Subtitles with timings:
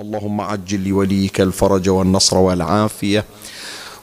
[0.00, 3.24] اللهم عجل لوليك الفرج والنصر والعافية.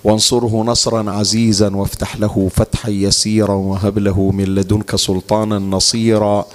[0.03, 6.45] وانصره نصرا عزيزا وافتح له فتحا يسيرا وهب له من لدنك سلطانا نصيرا.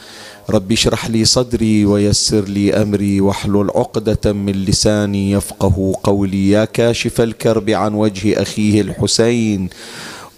[0.51, 6.51] رب اشرح لي صدري ويسر لي أمري واحلل عقدة من لساني يفقه قولي.
[6.51, 9.69] يا كاشف الكرب عن وجه أخيه الحسين.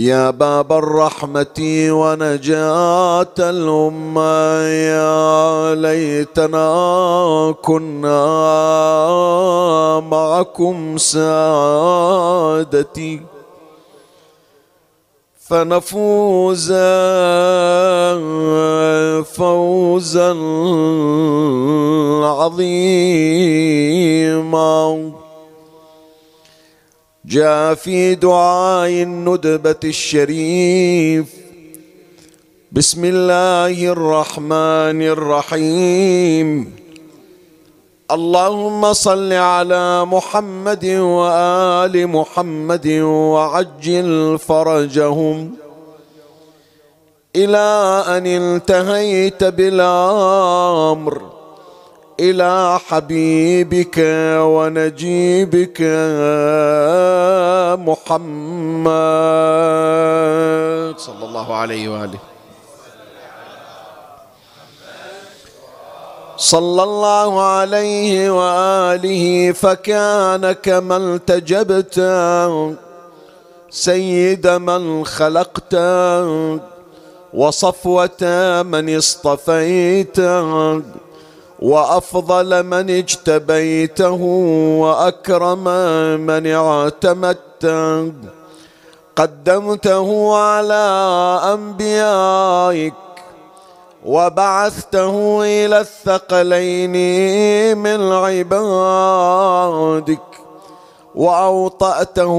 [0.00, 8.40] يا باب الرحمة ونجاة الأمة يا ليتنا كنا
[10.00, 12.00] معكم سادتي.
[15.48, 16.72] فنفوز
[19.36, 20.32] فوزا
[22.24, 23.20] عظيما.
[27.30, 31.26] جاء في دعاء الندبة الشريف.
[32.72, 36.74] بسم الله الرحمن الرحيم.
[38.10, 45.50] اللهم صل على محمد وآل محمد وعجل فرجهم.
[47.36, 51.39] إلى أن انتهيت بالأمر
[52.20, 53.96] إلى حبيبك
[54.54, 55.80] ونجيبك
[57.88, 58.90] محمد.
[60.98, 62.18] صلى الله عليه وآله.
[66.36, 71.96] صلى الله عليه وآله فكان كما التجبت
[73.70, 75.74] سيد من خلقت
[77.34, 78.22] وصفوة
[78.62, 80.20] من اصطفيت.
[81.62, 84.22] وأفضل من اجتبيته
[84.80, 85.64] وأكرم
[86.20, 88.12] من اعتمدته
[89.16, 90.84] قدمته على
[91.54, 92.94] أنبيائك
[94.04, 96.96] وبعثته إلى الثقلين
[97.78, 100.18] من عبادك
[101.14, 102.38] وأوطأته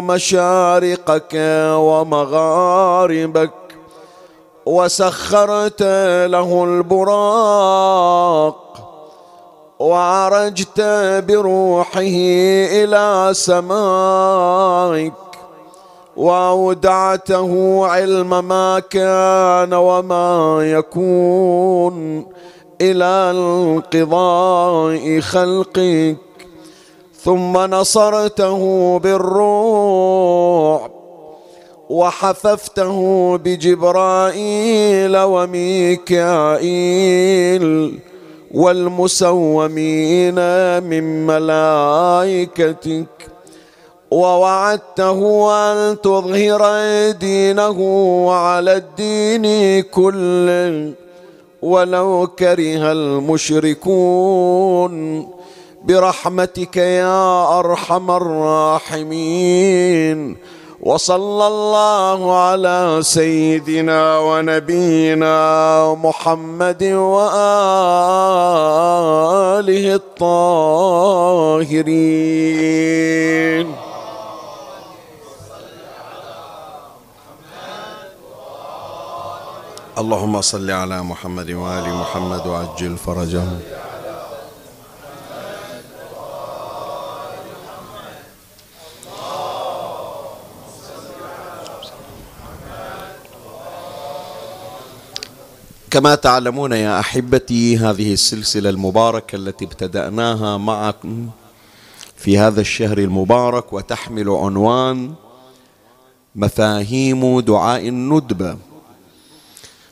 [0.00, 1.34] مشارقك
[1.74, 3.50] ومغاربك.
[4.68, 5.82] وسخرت
[6.26, 8.56] له البراق
[9.78, 10.80] وعرجت
[11.28, 12.00] بروحه
[12.72, 15.12] إلى سمائك
[16.16, 22.26] وأودعته علم ما كان وما يكون
[22.80, 26.16] إلى انقضاء خلقك
[27.24, 30.97] ثم نصرته بالروح
[31.90, 36.38] وحففته بجبرائيل وميكائيل
[38.54, 40.34] والمسومين
[40.82, 43.06] من ملائكتك
[44.10, 46.62] ووعدته أن تظهر
[47.10, 47.78] دينه
[48.32, 50.92] على الدين كله
[51.62, 54.18] ولو كره المشركون.
[55.84, 59.38] برحمتك يا أرحم الراحمين.
[60.88, 65.36] وصلى الله على سيدنا ونبينا
[65.94, 66.82] محمد
[67.12, 67.28] وآله
[70.00, 70.88] الطاهرين.
[79.98, 83.60] اللهم صل على محمد وآل محمد وعجل فرجهم.
[95.98, 101.28] كما تعلمون يا أحبتي هذه السلسلة المباركة التي ابتدأناها معكم
[102.16, 105.12] في هذا الشهر المبارك وتحمل عنوان
[106.36, 108.56] مفاهيم دعاء الندبه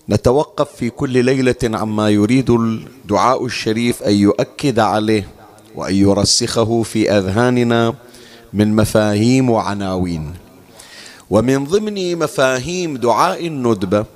[0.09, 5.29] نتوقف في كل ليلة عما يريد الدعاء الشريف أن يؤكد عليه
[5.75, 7.95] وأن يرسخه في أذهاننا
[8.53, 10.35] من مفاهيم وعناوين
[11.31, 14.16] ومن ضمن مفاهيم دعاء الندبة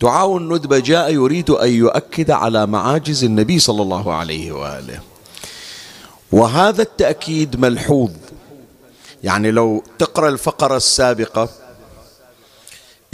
[0.00, 5.00] دعاء الندبة جاء يريد أن يؤكد على معاجز النبي صلى الله عليه وآله.
[6.32, 8.10] وهذا التأكيد ملحوظ.
[9.24, 11.48] يعني لو تقرأ الفقرة السابقة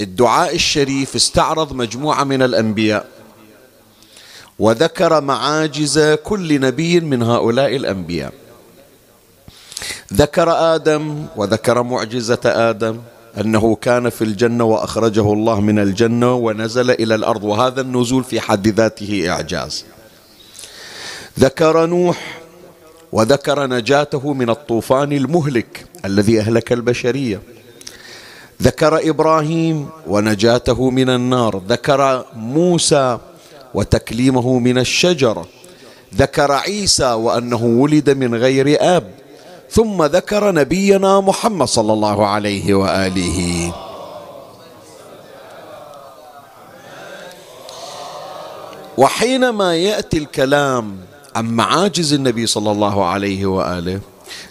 [0.01, 3.09] الدعاء الشريف استعرض مجموعة من الأنبياء
[4.59, 8.33] وذكر معاجز كل نبي من هؤلاء الأنبياء.
[10.13, 12.99] ذكر آدم وذكر معجزة آدم
[13.41, 18.69] أنه كان في الجنة وأخرجه الله من الجنة ونزل إلى الأرض وهذا النزول في حد
[18.69, 19.85] ذاته إعجاز.
[21.41, 22.39] ذكر نوح
[23.13, 27.41] وذكر نجاته من الطوفان المهلك الذي أهلك البشرية.
[28.63, 31.63] ذكر إبراهيم ونجاته من النار.
[31.69, 33.19] ذكر موسى
[33.75, 35.49] وتكليمه من الشجرة.
[36.15, 39.26] ذكر عيسى وأنه ولد من غير أب.
[39.71, 43.73] ثم ذكر نبينا محمد صلى الله عليه وآله.
[48.99, 50.97] وحينما يأتي الكلام
[51.37, 54.01] عن معاجز النبي صلى الله عليه وآله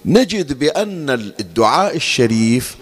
[0.06, 1.10] نجد بأن
[1.40, 2.76] الدعاء الشريف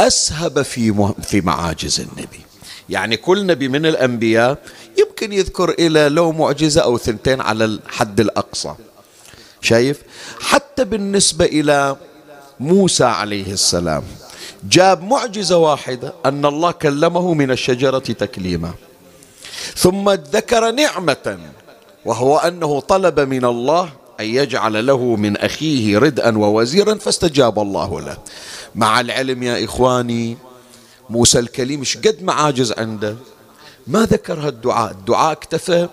[0.00, 2.40] أسهب في في معاجز النبي.
[2.88, 4.58] يعني كل نبي من الأنبياء
[4.98, 8.74] يمكن يذكر إلى لو معجزة أو ثنتين على الحد الأقصى.
[9.60, 10.02] شايف؟
[10.40, 11.96] حتى بالنسبة إلى
[12.60, 14.02] موسى عليه السلام
[14.70, 18.72] جاب معجزة واحدة أن الله كلمه من الشجرة تكليما.
[19.76, 21.38] ثم ذكر نعمة
[22.04, 28.16] وهو أنه طلب من الله أن يجعل له من أخيه ردءا ووزيرا فاستجاب الله له.
[28.74, 30.36] مع العلم يا إخواني
[31.10, 33.16] موسى الكليم قد معاجز عنده؟
[33.86, 34.90] ما ذكر هالدعاء.
[34.90, 35.88] الدعاء اكتفى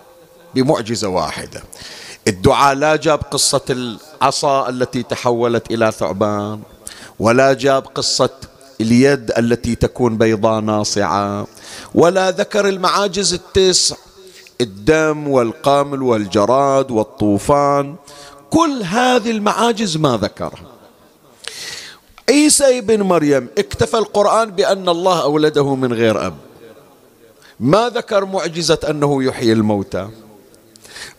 [0.54, 1.62] بمعجزة واحدة.
[2.28, 6.60] الدعاء لا جاب قصة العصا التي تحولت إلى ثعبان
[7.18, 8.30] ولا جاب قصة
[8.80, 11.46] اليد التي تكون بيضاء ناصعة
[11.94, 13.96] ولا ذكر المعاجز التسع
[14.60, 17.96] الدم والقمل والجراد والطوفان
[18.50, 20.66] كل هذه المعاجز ما ذكرها.
[22.30, 26.36] عيسى ابن مريم اكتفى القرآن بأن الله أولده من غير أب.
[27.60, 30.08] ما ذكر معجزة أنه يحيي الموتى؟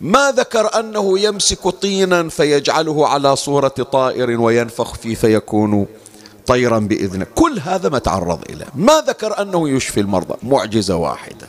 [0.02, 5.88] ما ذكر أنه يمسك طينا فيجعله على صورة طائر وينفخ فيه فيكون
[6.48, 7.26] طيرا بإذنه.
[7.36, 10.36] كل هذا ما تعرض اليه ما ذكر أنه يشفي المرضى.
[10.44, 11.48] معجزة واحدة.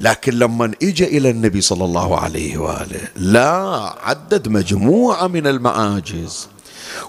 [0.00, 6.48] لكن لما اجى إلى النبي صلى الله عليه وآله لا عدد مجموعة من المعاجز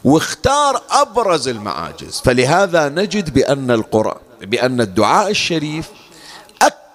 [0.03, 2.21] واختار أبرز المعاجز.
[2.25, 5.89] فلهذا نجد بأن القرآن بأن الدعاء الشريف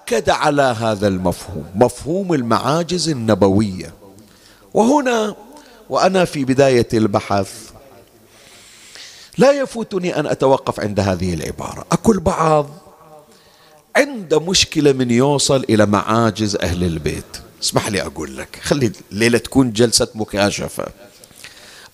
[0.02, 3.94] أكد على هذا المفهوم مفهوم المعاجز النبوية.
[4.74, 5.36] وهنا
[5.90, 7.70] وأنا في بداية البحث
[9.38, 11.86] لا يفوتني أن أتوقف عند هذه العبارة.
[11.92, 12.70] أكل بعض
[13.96, 17.38] عند مشكلة من يوصل إلى معاجز أهل البيت.
[17.62, 20.86] اسمح لي أقول لك خلي الليلة تكون جلسة مكاشفة.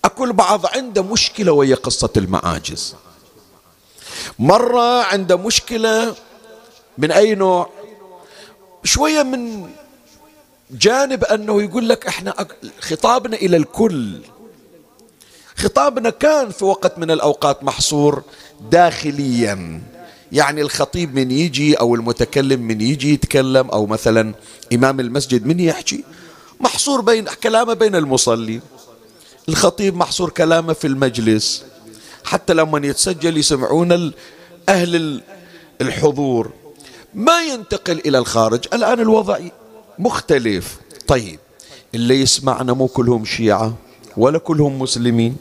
[0.05, 2.95] أكل بعض عنده مشكلة وهي قصة المعاجز.
[4.39, 6.15] مرة عنده مشكلة
[6.97, 7.78] من أي نوع؟
[8.83, 9.69] شوية من
[10.71, 12.47] جانب أنه يقول لك إحنا
[12.79, 14.17] خطابنا إلى الكل.
[15.55, 18.23] خطابنا كان في وقت من الأوقات محصور
[18.71, 19.81] داخليا.
[20.31, 24.33] يعني الخطيب من يجي أو المتكلم من يجي يتكلم أو مثلا
[24.73, 26.03] إمام المسجد من يحكي
[26.59, 28.61] محصور بين كلامه بين المصلين
[29.49, 31.63] الخطيب محصور كلامه في المجلس.
[32.23, 34.11] حتى لما يتسجل يسمعون
[34.69, 35.21] أهل
[35.81, 36.51] الحضور.
[37.13, 38.59] ما ينتقل إلى الخارج.
[38.73, 39.39] الآن الوضع
[39.99, 40.77] مختلف.
[41.07, 41.39] طيب
[41.95, 43.73] اللي يسمعنا مو كلهم شيعة
[44.17, 45.37] ولا كلهم مسلمين.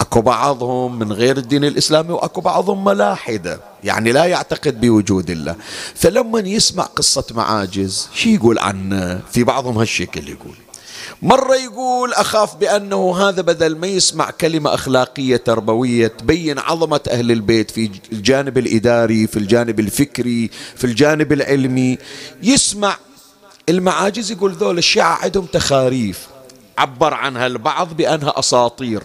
[0.00, 5.56] أكو بعضهم من غير الدين الإسلامي وأكو بعضهم ملاحدة يعني لا يعتقد بوجود الله.
[5.94, 10.56] فلما يسمع قصة معاجز شي يقول عنه؟ في بعضهم هالشكل يقول.
[11.22, 17.70] مرة يقول أخاف بأنه هذا بدل ما يسمع كلمة أخلاقية تربوية تبين عظمة أهل البيت
[17.70, 21.98] في الجانب الإداري في الجانب الفكري في الجانب العلمي.
[22.42, 22.96] يسمع
[23.68, 26.26] المعاجز يقول ذول الشيعة عندهم تخاريف.
[26.78, 29.02] عبر عنها البعض بأنها أساطير.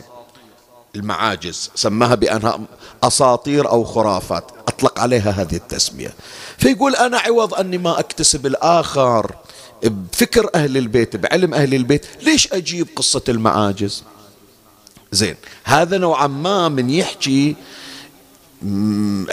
[0.96, 2.60] المعاجز سماها بأنها
[3.04, 4.52] أساطير أو خرافات.
[4.68, 6.14] أطلق عليها هذه التسمية.
[6.58, 9.36] فيقول أنا عوض أني ما أكتسب الآخر.
[9.84, 14.04] بفكر أهل البيت بعلم أهل البيت ليش أجيب قصة المعاجز؟
[15.12, 17.56] زين هذا نوعا ما من يحكي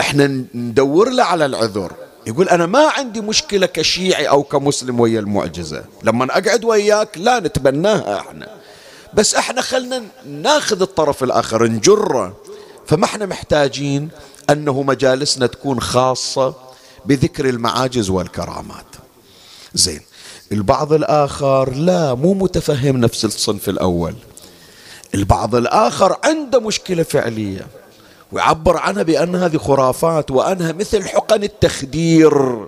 [0.00, 1.92] إحنا ندور له على العذر.
[2.26, 5.84] يقول أنا ما عندي مشكلة كشيعي أو كمسلم ويا المعجزة.
[6.02, 8.48] لما أقعد وياك لا نتبناها إحنا.
[9.14, 12.36] بس إحنا خلنا ناخذ الطرف الآخر نجره.
[12.86, 14.08] فما إحنا محتاجين
[14.50, 16.54] أنه مجالسنا تكون خاصة
[17.06, 18.86] بذكر المعاجز والكرامات.
[19.74, 20.00] زين.
[20.52, 24.14] البعض الآخر لا مو متفهم نفس الصنف الأول.
[25.14, 27.66] البعض الآخر عنده مشكلة فعلية
[28.32, 32.66] ويعبر عنها بأن هذه خرافات وأنها مثل حقن التخدير.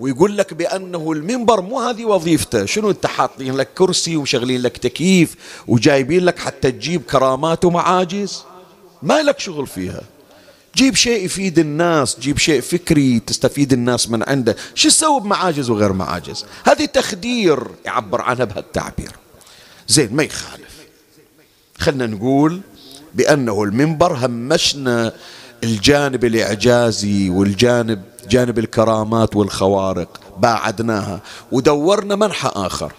[0.00, 2.64] ويقول لك بأنه المنبر مو هذه وظيفته.
[2.64, 5.36] شنو أنت حاطين لك كرسي ومشغلين لك تكييف
[5.68, 8.44] وجايبين لك حتى تجيب كرامات ومعاجز؟
[9.02, 10.00] ما لك شغل فيها.
[10.76, 14.56] جيب شيء يفيد الناس جيب شيء فكري تستفيد الناس من عنده.
[14.74, 19.12] شو تسوي بمعاجز وغير معاجز؟ هذه تخدير يعبر عنها بهالتعبير.
[19.88, 20.72] زين ما يخالف.
[21.78, 22.60] خلنا نقول
[23.14, 25.12] بأنه المنبر همشنا
[25.64, 31.20] الجانب الإعجازي والجانب جانب الكرامات والخوارق باعدناها
[31.52, 32.92] ودورنا منحى آخر.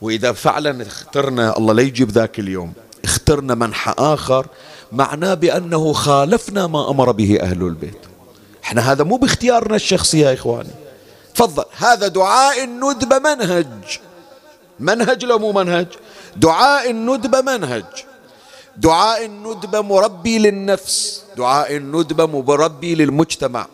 [0.00, 2.72] وإذا فعلا اخترنا الله لا يجيب ذاك اليوم
[3.04, 4.46] اخترنا منحى آخر
[4.94, 7.98] معناه بأنه خالفنا ما أمر به أهل البيت.
[8.64, 10.70] إحنا هذا مو باختيارنا الشخصي يا إخواني.
[11.34, 11.64] تفضل.
[11.76, 14.00] هذا دعاء الندبة منهج.
[14.80, 15.86] منهج لو مو منهج؟
[16.36, 17.84] دعاء الندبة منهج.
[18.76, 21.22] دعاء الندبة مربي للنفس.
[21.36, 23.66] دعاء الندبة مربي للمجتمع.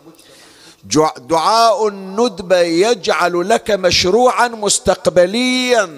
[1.29, 5.89] دعاء الندبة يجعل لك مشروعا مستقبليا.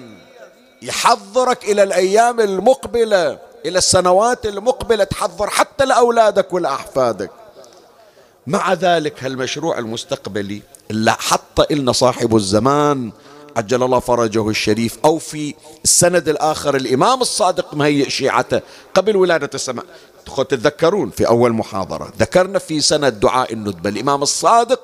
[0.82, 3.53] يحضرك إلى الأيام المقبلة.
[3.66, 7.30] إلى السنوات المقبلة تحضر حتى لأولادك ولأحفادك.
[8.46, 13.12] مع ذلك هالمشروع المستقبلي اللي حط إلنا صاحب الزمان
[13.56, 15.54] عجل الله فرجه الشريف أو في
[15.84, 18.60] السند الآخر الإمام الصادق مهيئ شيعته
[18.94, 19.84] قبل ولادة السماء.
[20.36, 23.90] تتذكرون في أول محاضرة ذكرنا في سند دعاء الندبة.
[23.90, 24.80] الإمام الصادق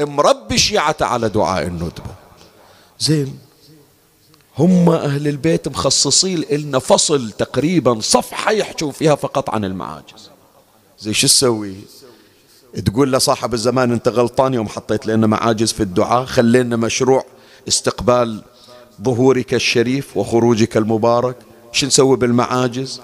[0.00, 2.14] مربي شيعته على دعاء الندبة.
[2.98, 3.38] زين
[4.58, 10.30] هم أهل البيت مخصصين لنا فصل تقريبا صفحة يحجون فيها فقط عن المعاجز.
[11.00, 11.74] زي شو تسوي؟
[12.86, 17.24] تقول لصاحب الزمان أنت غلطان يوم حطيت لنا معاجز في الدعاء خلينا مشروع
[17.68, 18.42] استقبال
[19.02, 21.36] ظهورك الشريف وخروجك المبارك.
[21.72, 23.00] شو نسوي بالمعاجز؟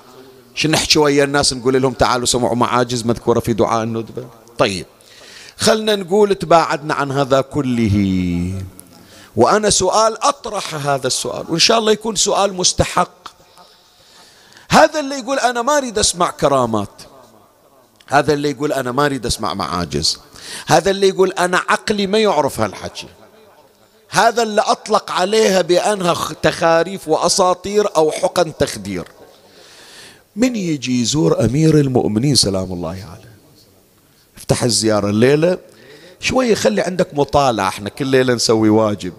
[0.54, 4.24] شو نحكي ويا الناس نقول لهم تعالوا سمعوا معاجز مذكورة في دعاء الندبة؟
[4.58, 4.86] طيب
[5.56, 8.54] خلنا نقول تباعدنا عن هذا كله.
[9.36, 13.28] وأنا سؤال أطرح هذا السؤال وإن شاء الله يكون سؤال مستحق.
[14.70, 17.02] هذا اللي يقول أنا ما أريد أسمع كرامات.
[18.06, 20.18] هذا اللي يقول أنا ما أريد أسمع معاجز.
[20.66, 23.08] هذا اللي يقول أنا عقلي ما يعرف هالحكي.
[24.10, 29.08] هذا اللي أطلق عليها بأنها تخاريف وأساطير أو حقن تخدير.
[30.36, 33.30] من يجي يزور أمير المؤمنين؟ سلام الله عليه.
[34.36, 35.58] افتح الزيارة الليلة.
[36.20, 37.68] شوي خلي عندك مطالعة.
[37.68, 39.12] إحنا كل ليلة نسوي واجب.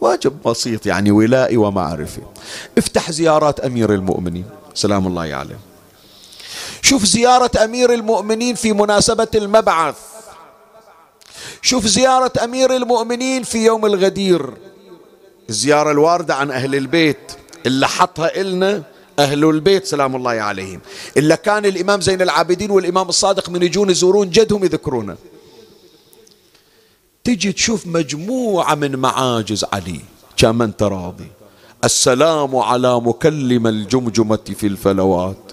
[0.00, 2.20] واجب بسيط يعني ولائي ومعرفي.
[2.78, 4.44] افتح زيارات أمير المؤمنين.
[4.74, 5.58] سلام الله عليه
[6.82, 9.96] شوف زيارة أمير المؤمنين في مناسبة المبعث.
[11.62, 14.50] شوف زيارة أمير المؤمنين في يوم الغدير.
[15.48, 17.32] الزيارة الواردة عن أهل البيت.
[17.66, 18.82] اللي حطها إلنا
[19.18, 19.86] أهل البيت.
[19.86, 20.80] سلام الله عليهم.
[21.16, 25.16] إلا كان الإمام زين العابدين والإمام الصادق من يجون يزورون جدهم يذكرونه.
[27.28, 30.00] تجي تشوف مجموعة من معاجز علي.
[30.36, 31.30] كما أنت راضي؟
[31.84, 35.52] السلام على مكلم الجمجمة في الفلوات.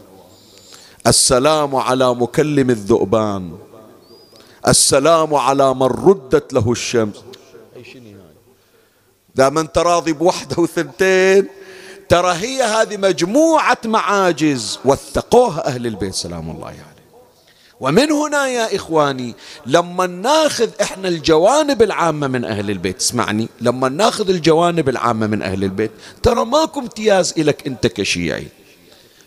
[1.08, 3.58] السلام على مكلم الذؤبان.
[4.68, 7.16] السلام على من ردت له الشمس.
[9.36, 11.48] دام أنت راضي بوحدة وثنتين
[12.10, 14.80] ترى هي هذه مجموعة معاجز.
[14.86, 16.14] وثقوها أهل البيت.
[16.14, 16.95] سلام الله عليه يعني.
[17.80, 19.34] ومن هنا يا إخواني
[19.66, 25.64] لما ناخذ إحنا الجوانب العامة من أهل البيت اسمعني لما ناخذ الجوانب العامة من أهل
[25.64, 25.92] البيت
[26.24, 28.48] ترى ماكو امتياز إلك أنت كشيعي.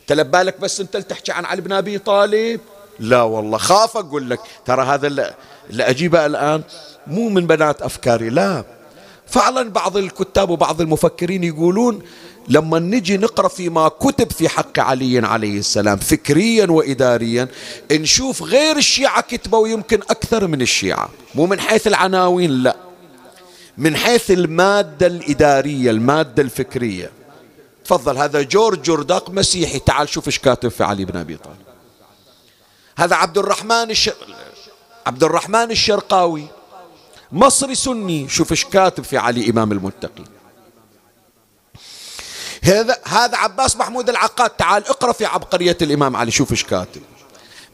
[0.07, 2.61] تلبالك بس أنت تحكي عن علي بن أبي طالب؟
[3.01, 5.35] لا والله خاف أقول لك ترى هذا اللي,
[5.73, 6.63] أجيبه الآن
[7.07, 8.65] مو من بنات أفكاري لا.
[9.27, 12.03] فعلا بعض الكتاب وبعض المفكرين يقولون
[12.49, 17.49] لما نجي نقرأ فيما كتب في حق علي عليه السلام فكريا واداريا
[17.93, 21.11] نشوف غير الشيعة كتبوا يمكن أكثر من الشيعة.
[21.35, 22.77] مو من حيث العناوين لا.
[23.79, 27.11] من حيث المادة الإدارية المادة الفكرية.
[27.85, 29.79] تفضل هذا جورج جرداق مسيحي.
[29.79, 31.57] تعال شوف إيش كاتب في علي بن أبي طالب.
[32.97, 34.11] هذا عبد الرحمن الش...
[35.07, 36.47] عبد الرحمن الشرقاوي.
[37.33, 38.29] مصري سني.
[38.29, 40.38] شوف إيش كاتب في علي إمام المتقين.
[42.63, 44.51] هذا هذا عباس محمود العقاد.
[44.51, 47.03] تعال اقرأ في عبقرية الإمام علي شوف إيش كاتب.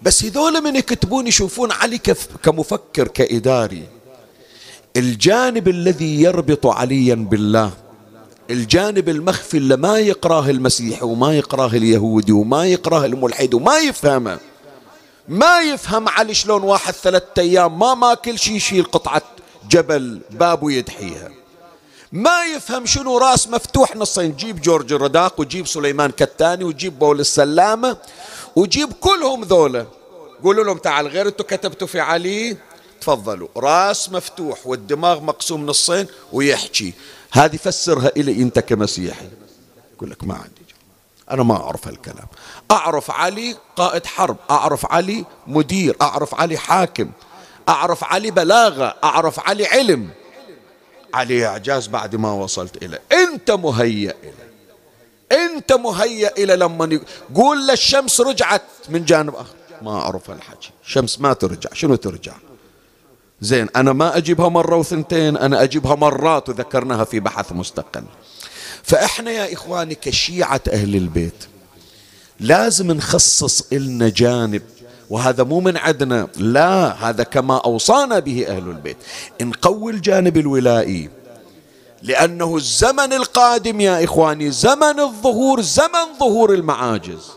[0.03, 2.01] بس هذول من يكتبون يشوفون علي
[2.43, 3.89] كمفكر كإداري.
[4.97, 7.71] الجانب الذي يربط عليا بالله
[8.51, 14.39] الجانب المخفي اللي ما يقراه المسيحي وما يقراه اليهودي وما يقراه الملحد وما يفهمه.
[15.29, 19.23] ما يفهم علي شلون واحد ثلاثة أيام ما ماكل شي يشيل قطعة
[19.71, 21.31] جبل باب ويدحيها
[22.15, 24.37] ما يفهم شنو راس مفتوح نصين.
[24.37, 27.97] جيب جورج الرداق وجيب سليمان كتاني وجيب بول السلامة
[28.57, 29.87] وجيب كلهم ذولا.
[30.45, 32.57] قولوا لهم تعال غير أنتم كتبتوا في علي.
[33.01, 33.49] تفضلوا.
[33.57, 36.93] راس مفتوح والدماغ مقسوم نصين ويحكي.
[37.33, 39.29] هذه فسرها إلي أنت كمسيحي.
[39.97, 40.75] يقول لك ما عندي
[41.31, 42.27] أنا ما أعرف هالكلام.
[42.71, 44.37] أعرف علي قائد حرب.
[44.51, 45.97] أعرف علي مدير.
[46.03, 47.11] أعرف علي حاكم.
[47.69, 48.95] أعرف علي بلاغة.
[49.05, 50.11] أعرف علي علم.
[51.15, 54.45] علي إعجاز بعد ما وصلت إليه أنت مهيأ إليه
[55.33, 57.01] أنت مهيأ إلى لما
[57.35, 59.55] قول للشمس رجعت من جانب آخر.
[59.83, 61.71] ما أعرف هالحكي شمس ما ترجع.
[61.73, 62.33] شنو ترجع؟
[63.41, 68.05] زين أنا ما أجيبها مرة وثنتين أنا أجيبها مرات وذكرناها في بحث مستقل.
[68.83, 71.45] فإحنا يا إخواني كشيعة أهل البيت
[72.41, 74.63] لازم نخصص إلنا جانب
[75.11, 78.97] وهذا مو من عندنا لا هذا كما أوصانا به أهل البيت.
[79.43, 81.11] نقوي الجانب الولائي
[82.03, 87.31] لأنه الزمن القادم يا إخواني زمن الظهور زمن ظهور المعاجز.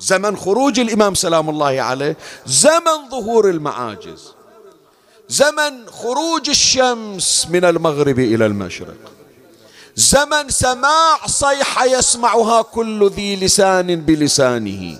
[0.00, 4.34] زمن خروج الإمام سلام الله عليه زمن ظهور المعاجز.
[5.28, 8.96] زمن خروج الشمس من المغرب إلى المشرق.
[9.96, 14.98] زمن سماع صيحة يسمعها كل ذي لسان بلسانه.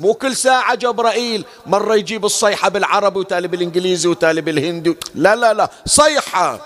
[0.00, 4.96] مو كل ساعة جبرائيل مرة يجيب الصيحة بالعربي وتالي بالإنجليزي وتالي بالهندي.
[5.14, 6.60] لا لا لا صيحة.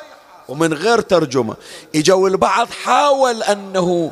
[0.48, 1.56] ومن غير ترجمة.
[1.94, 4.10] إجوا البعض حاول أنه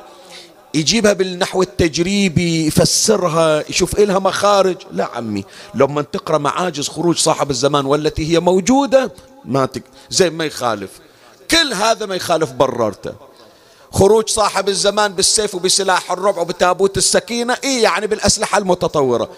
[0.75, 4.77] يجيبها بالنحو التجريبي يفسرها يشوف إلها مخارج.
[4.93, 9.13] لا عمي لما تقرأ معاجز خروج صاحب الزمان والتي هي موجودة
[9.45, 9.83] ما تك...
[10.11, 10.91] زي ما يخالف.
[11.51, 13.13] كل هذا ما يخالف بررته.
[13.93, 17.57] خروج صاحب الزمان بالسيف وبسلاح الربع وبتابوت السكينة.
[17.65, 19.31] إيه يعني بالأسلحة المتطورة.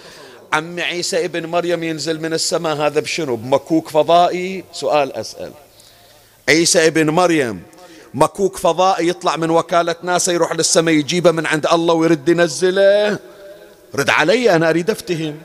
[0.53, 2.77] عمي عيسى ابن مريم ينزل من السماء.
[2.77, 5.53] هذا بشنو؟ بمكوك فضائي؟ سؤال أسأل.
[6.49, 7.63] عيسى ابن مريم
[8.15, 13.19] مكوك فضائي يطلع من وكالة ناسا يروح للسماء يجيبه من عند الله ويرد ينزله.
[13.95, 15.39] رد علي أنا أريد أفتهم.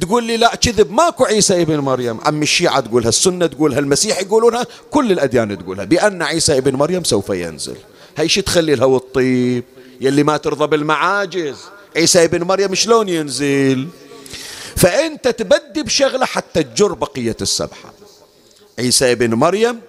[0.00, 0.90] تقول لي لا كذب.
[0.90, 2.20] ماكو عيسى ابن مريم.
[2.24, 7.28] عم الشيعة تقولها السنة تقولها المسيح يقولونها كل الأديان تقولها بأن عيسى ابن مريم سوف
[7.28, 7.76] ينزل.
[8.16, 9.64] هي شي تخلي لها والطيب
[10.00, 11.56] يلي ما ترضى بالمعاجز.
[11.96, 13.88] عيسى ابن مريم شلون ينزل؟
[14.76, 17.92] فأنت تبدي بشغلة حتى تجر بقية السبحة.
[18.78, 19.80] عيسى ابن مريم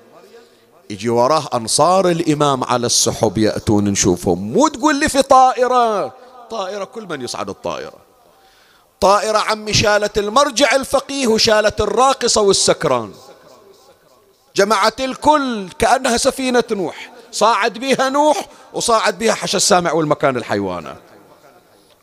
[0.90, 4.54] يجي وراه أنصار الإمام على السحب يأتون نشوفهم.
[4.54, 6.14] مو تقول لي في طائرة
[6.50, 8.08] طائرة كل من يصعد الطائرة.
[9.02, 13.14] طائرة عمي شالت المرجع الفقيه وشالت الراقصة والسكران.
[14.56, 17.17] جمعت الكل كأنها سفينة نوح.
[17.38, 20.98] صاعد بها نوح وصاعد بها حش السامع والمكان الحيوانات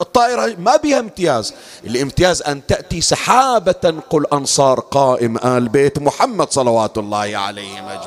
[0.01, 1.55] الطائرة ما بها امتياز.
[1.85, 8.01] الامتياز أن تأتي سحابة قل أنصار قائم آل بيت محمد صلوات الله عليه أجمعين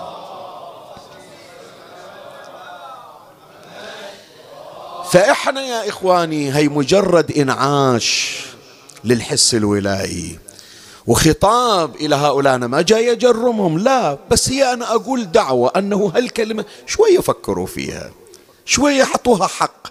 [5.11, 8.39] فإحنا يا إخواني هي مجرد إنعاش
[9.03, 10.39] للحس الولائي.
[11.07, 16.65] وخطاب إلى هؤلاء أنا ما جاي أجرمهم لا بس هي أنا أقول دعوة أنه هالكلمة
[16.85, 18.11] شوية فكروا فيها
[18.65, 19.87] شوية حطوها حق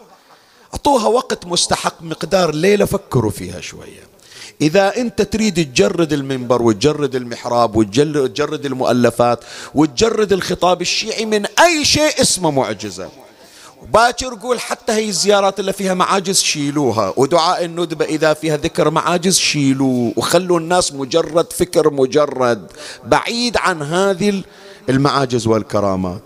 [0.75, 4.07] أعطوها وقت مستحق مقدار ليلة فكروا فيها شوية.
[4.61, 12.21] إذا أنت تريد تجرد المنبر وتجرد المحراب وتجرد المؤلفات وتجرد الخطاب الشيعي من أي شيء
[12.21, 13.09] اسمه معجزة.
[13.93, 19.39] باكر قول حتى هي الزيارات اللي فيها معاجز شيلوها ودعاء الندبة إذا فيها ذكر معاجز
[19.39, 22.67] شيلوه وخلوا الناس مجرد فكر مجرد
[23.05, 24.43] بعيد عن هذه
[24.89, 26.23] المعاجز والكرامات.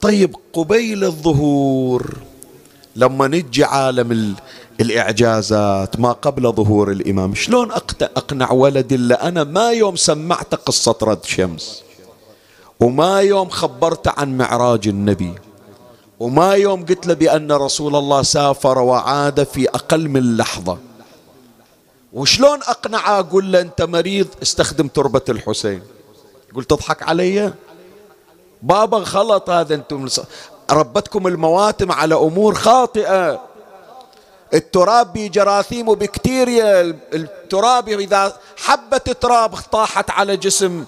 [0.00, 2.16] طيب قبيل الظهور
[2.96, 4.34] لما نجي عالم
[4.80, 11.24] الإعجازات ما قبل ظهور الإمام شلون أقنع ولدي اللي أنا ما يوم سمعت قصة رد
[11.24, 11.82] شمس
[12.80, 15.34] وما يوم خبرت عن معراج النبي؟
[16.20, 20.78] وما يوم قلت له بأن رسول الله سافر وعاد في أقل من لحظة.
[22.12, 25.82] وشلون أقنعه أقول له أنت مريض؟ استخدم تربة الحسين.
[26.50, 27.52] يقول تضحك علي؟
[28.62, 30.08] بابا غلط هذا أنتم.
[30.70, 33.40] ربتكم المواتم على أمور خاطئة.
[34.54, 36.80] التراب بجراثيم وبكتيريا.
[37.14, 40.84] التراب إذا حبة تراب طاحت على جسم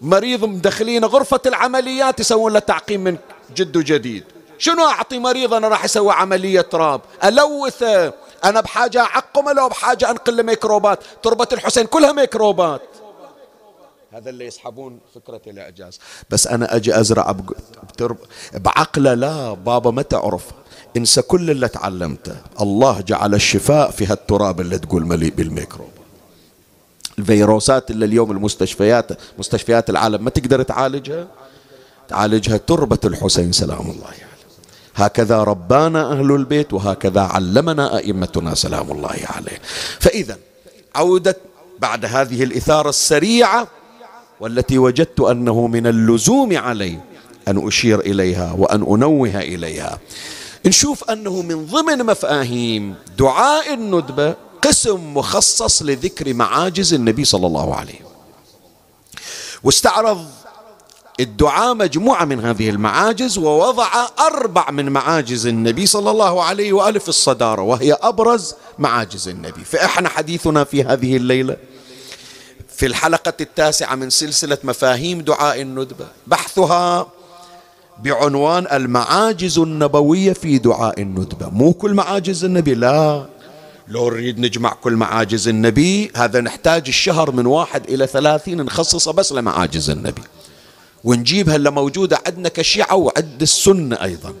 [0.00, 3.16] مريض مدخلين غرفة العمليات يسوون له تعقيم من
[3.56, 4.24] جد وجديد.
[4.62, 8.12] شنو أعطي مريض أنا راح أسوي عملية راب ألوثه
[8.44, 10.98] أنا بحاجة أعقمه لو بحاجة أنقل له ميكروبات.
[11.22, 12.82] تربة الحسين كلها ميكروبات.
[14.12, 16.00] هذا اللي يسحبون فكرة الإعجاز.
[16.30, 17.36] بس أنا أجي أزرع
[17.88, 18.16] بترب
[18.54, 20.44] بعقله لا بابا ما تعرف.
[20.96, 22.36] انسى كل اللي تعلمته.
[22.60, 25.90] الله جعل الشفاء في هالتراب اللي تقول مليء بالميكروب.
[27.18, 31.26] الفيروسات اللي اليوم المستشفيات مستشفيات العالم ما تقدر تعالجها؟
[32.08, 34.18] تعالجها تربة الحسين سلام الله عليه.
[34.18, 34.31] يعني.
[34.94, 39.60] هكذا ربانا أهل البيت وهكذا علمنا أئمتنا سلام الله عليه.
[40.00, 40.38] فإذا
[40.94, 41.36] عودة
[41.78, 43.68] بعد هذه الإثارة السريعة
[44.40, 46.98] والتي وجدت أنه من اللزوم علي
[47.48, 49.98] أن أشير إليها وأن أنوه إليها.
[50.66, 58.00] نشوف أنه من ضمن مفاهيم دعاء الندبة قسم مخصص لذكر معاجز النبي صلى الله عليه
[59.64, 60.26] واستعرض
[61.22, 67.08] الدعاء مجموعة من هذه المعاجز ووضع أربع من معاجز النبي صلى الله عليه وآله في
[67.08, 69.64] الصدارة وهي أبرز معاجز النبي.
[69.64, 71.56] فإحنا حديثنا في هذه الليلة
[72.76, 76.06] في الحلقة التاسعة من سلسلة مفاهيم دعاء الندبة.
[76.26, 77.06] بحثها
[78.04, 81.48] بعنوان المعاجز النبوية في دعاء الندبة.
[81.48, 83.26] مو كل معاجز النبي لا.
[83.88, 89.32] لو نريد نجمع كل معاجز النبي هذا نحتاج الشهر من واحد إلى ثلاثين نخصصه بس
[89.32, 90.22] لمعاجز النبي.
[91.04, 94.34] ونجيبها اللي موجودة عندنا كشيعة وعد السنة أيضا.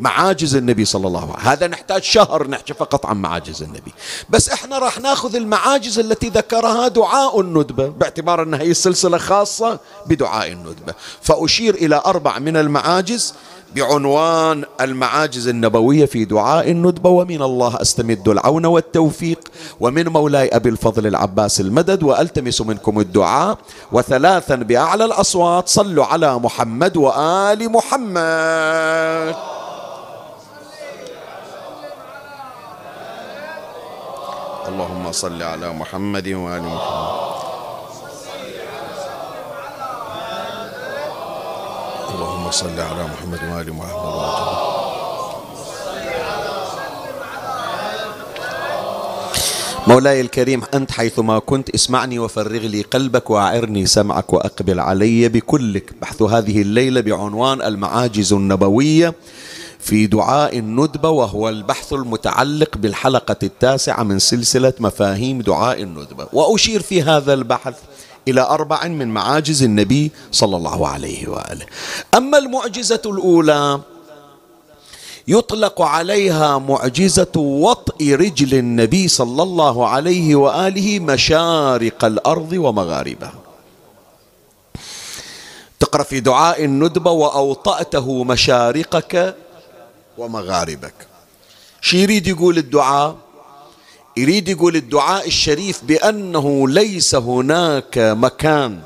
[0.00, 1.48] معاجز النبي صلى الله عليه وسلم.
[1.48, 3.92] هذا نحتاج شهر نحكي فقط عن معاجز النبي.
[4.30, 10.52] بس إحنا راح ناخذ المعاجز التي ذكرها دعاء الندبة باعتبار أن هي السلسلة خاصة بدعاء
[10.52, 10.94] الندبة.
[11.22, 13.34] فأشير إلى أربع من المعاجز.
[13.74, 19.40] بعنوان المعاجز النبوية في دعاء الندبة ومن الله أستمد العون والتوفيق
[19.80, 23.58] ومن مولاي أبي الفضل العباس المدد وألتمس منكم الدعاء
[23.92, 29.34] وثلاثا بأعلى الأصوات صلوا على محمد وآل محمد.
[34.68, 37.61] اللهم صل على محمد وآل محمد.
[42.14, 44.02] اللهم صل على محمد وآل محمد.
[49.86, 55.92] مولاي الكريم أنت حيثما كنت اسمعني وفرغ لي قلبك وأعرني سمعك وأقبل علي بكلك.
[56.02, 59.14] بحث هذه الليلة بعنوان المعاجز النبوية
[59.80, 66.26] في دعاء الندبة وهو البحث المتعلق بالحلقة التاسعة من سلسلة مفاهيم دعاء الندبة.
[66.32, 67.74] وأشير في هذا البحث
[68.28, 71.66] إلى أربع من معاجز النبي صلى الله عليه وآله.
[72.14, 73.80] أما المعجزة الأولى
[75.28, 83.34] يطلق عليها معجزة وطئ رجل النبي صلى الله عليه وآله مشارق الأرض ومغاربها.
[85.80, 89.36] تقرأ في دعاء الندبة وأوطأته مشارقك
[90.18, 90.94] ومغاربك.
[91.80, 93.16] شي يريد يقول الدعاء
[94.16, 98.78] يريد يقول الدعاء الشريف بأنه ليس هناك مكان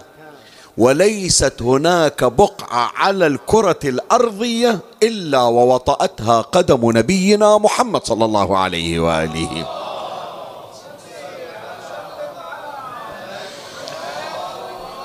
[0.78, 9.66] وليست هناك بقعة على الكرة الأرضية إلا ووطأتها قدم نبينا محمد صلى الله عليه وآله.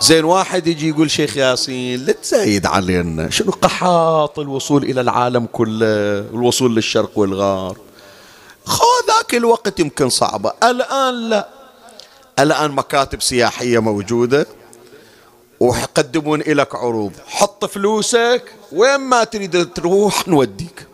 [0.02, 6.20] زين واحد يجي يقول شيخ ياسين لا تزايد علينا شنو قحاط الوصول إلى العالم كله
[6.20, 7.91] الوصول للشرق والغرب؟
[8.66, 10.54] خو ذاك الوقت يمكن صعبة.
[10.64, 11.50] الآن لا.
[12.40, 14.48] الآن مكاتب سياحية موجودة
[15.60, 17.12] ويقدمون لك عروض.
[17.28, 18.44] حط فلوسك.
[18.72, 20.88] وين ما تريد تروح نوديك.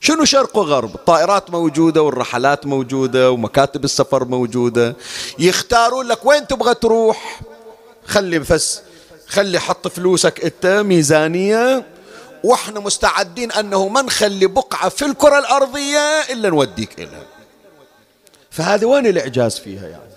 [0.00, 4.96] شنو شرق وغرب؟ الطائرات موجودة والرحلات موجودة ومكاتب السفر موجودة.
[5.38, 7.40] يختارون لك وين تبغى تروح.
[8.06, 8.80] خلي بس
[9.26, 11.86] خلي حط فلوسك أنت ميزانية.
[12.44, 17.22] وإحنا مستعدين انه ما نخلي بقعة في الكرة الأرضية إلا نوديك الها
[18.50, 20.12] فهذا وين الإعجاز فيها يعني؟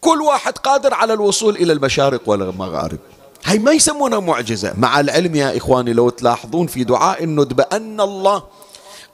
[0.00, 2.98] كل واحد قادر على الوصول إلى المشارق والمغارب.
[3.44, 4.72] هي ما يسمونها معجزة.
[4.76, 8.42] مع العلم يا إخواني لو تلاحظون في دعاء الندبة أن الله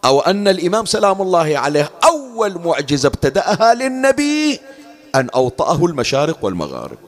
[0.04, 4.60] أو أن الإمام سلام الله عليه أول معجزة ابتدأها للنبي
[5.14, 6.98] أن أوطأه المشارق والمغارب.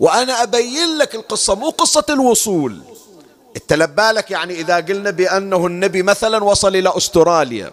[0.00, 2.80] وأنا أبين لك القصة مو قصة الوصول.
[3.56, 7.70] انت لبالك يعني إذا قلنا بأنه النبي مثلا وصل إلى أستراليا.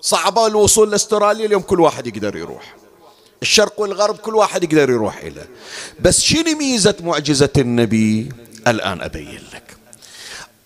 [0.00, 2.76] صعب الوصول لأستراليا اليوم كل واحد يقدر يروح.
[3.42, 5.48] الشرق والغرب كل واحد يقدر يروح إليه
[6.00, 8.28] بس شنو ميزة معجزة النبي؟
[8.66, 9.76] الآن أبين لك.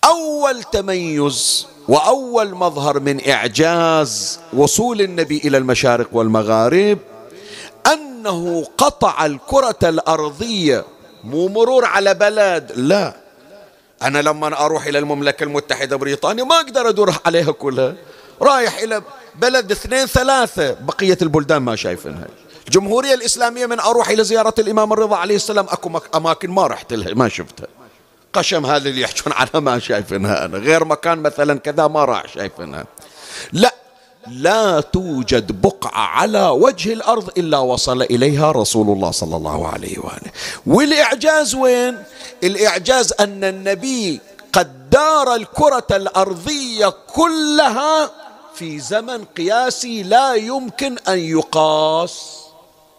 [0.05, 6.99] أول تميز وأول مظهر من إعجاز وصول النبي إلى المشارق والمغارب
[7.93, 10.85] أنه قطع الكرة الأرضية.
[11.23, 13.28] مو مرور على بلد لا.
[14.01, 17.95] أنا لما أروح إلى المملكة المتحدة بريطانيا ما أقدر أدور عليها كلها.
[18.41, 19.01] رايح إلى
[19.35, 20.73] بلد اثنين ثلاثة.
[20.73, 22.27] بقية البلدان ما شايفينها.
[22.67, 27.13] الجمهورية الإسلامية من أروح إلى زيارة الإمام الرضا عليه السلام أكو أماكن ما رحت لها
[27.13, 27.67] ما شفتها.
[28.33, 30.57] قشم هذا اللي يحجون عنها ما شايفينها أنا.
[30.57, 32.85] غير مكان مثلا كذا ما راح شايفينها.
[33.53, 33.75] لا
[34.31, 40.31] لا توجد بقعة على وجه الأرض إلا وصل إليها رسول الله صلى الله عليه وآله.
[40.65, 41.97] والإعجاز وين؟
[42.43, 44.19] الإعجاز أن النبي
[44.53, 48.11] قد دار الكرة الأرضية كلها
[48.55, 52.37] في زمن قياسي لا يمكن أن يقاس.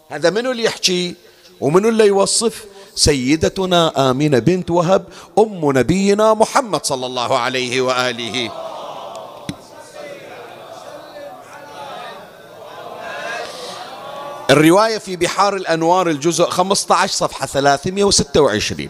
[0.08, 1.14] هذا منو اللي يحكي؟
[1.60, 2.64] ومنو اللي يوصف؟
[2.94, 5.04] سيدتنا آمنة بنت وهب
[5.38, 8.50] أم نبينا محمد صلى الله عليه وآله.
[14.50, 18.88] الرواية في بحار الأنوار الجزء 15 صفحة 326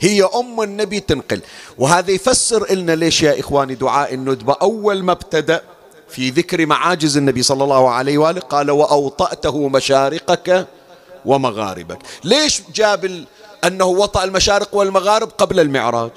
[0.00, 1.40] هي أم النبي تنقل.
[1.78, 4.56] وهذا يفسر لنا ليش يا إخواني دعاء الندبة.
[4.62, 5.62] أول ما ابتدأ
[6.08, 10.66] في ذكر معاجز النبي صلى الله عليه وآله قال وأوطأته مشارقك
[11.26, 11.98] ومغاربك.
[12.24, 13.24] ليش جاب
[13.64, 16.10] أنه وطأ المشارق والمغارب قبل المعراج؟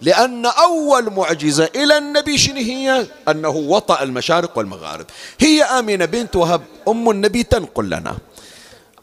[0.00, 5.06] لأن أول معجزة إلى النبي شنو هي؟ أنه وطأ المشارق والمغارب.
[5.40, 8.16] هي آمنة بنت وهب أم النبي تنقل لنا.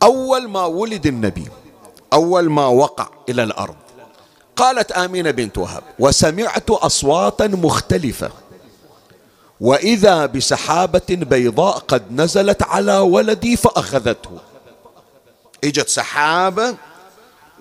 [0.03, 1.47] أول ما ولد النبي
[2.13, 3.75] أول ما وقع إلى الأرض
[4.55, 8.31] قالت آمنة بنت وهب وسمعت أصواتا مختلفة
[9.61, 14.39] وإذا بسحابة بيضاء قد نزلت على ولدي فأخذته.
[15.63, 16.75] إجت سحابة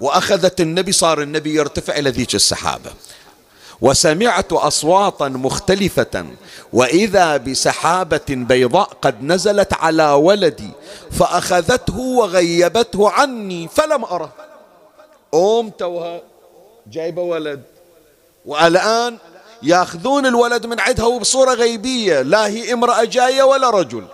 [0.01, 2.91] وأخذت النبي صار النبي يرتفع إلى ذيك السحابة.
[3.81, 6.27] وسمعت أصواتا مختلفة
[6.73, 10.71] وإذا بسحابة بيضاء قد نزلت على ولدي
[11.11, 14.33] فأخذته وغيبته عني فلم أره.
[15.35, 16.21] أم توها
[16.93, 17.63] جايبة ولد.
[18.47, 19.19] والآن
[19.63, 24.05] يأخذون الولد من عندها وبصورة غيبية لا هي امرأة جاية ولا رجل.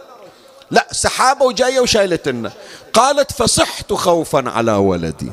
[0.71, 2.53] لا سحابة وجاية وشايلتنا.
[2.93, 5.33] قالت فصحت خوفا على ولدي.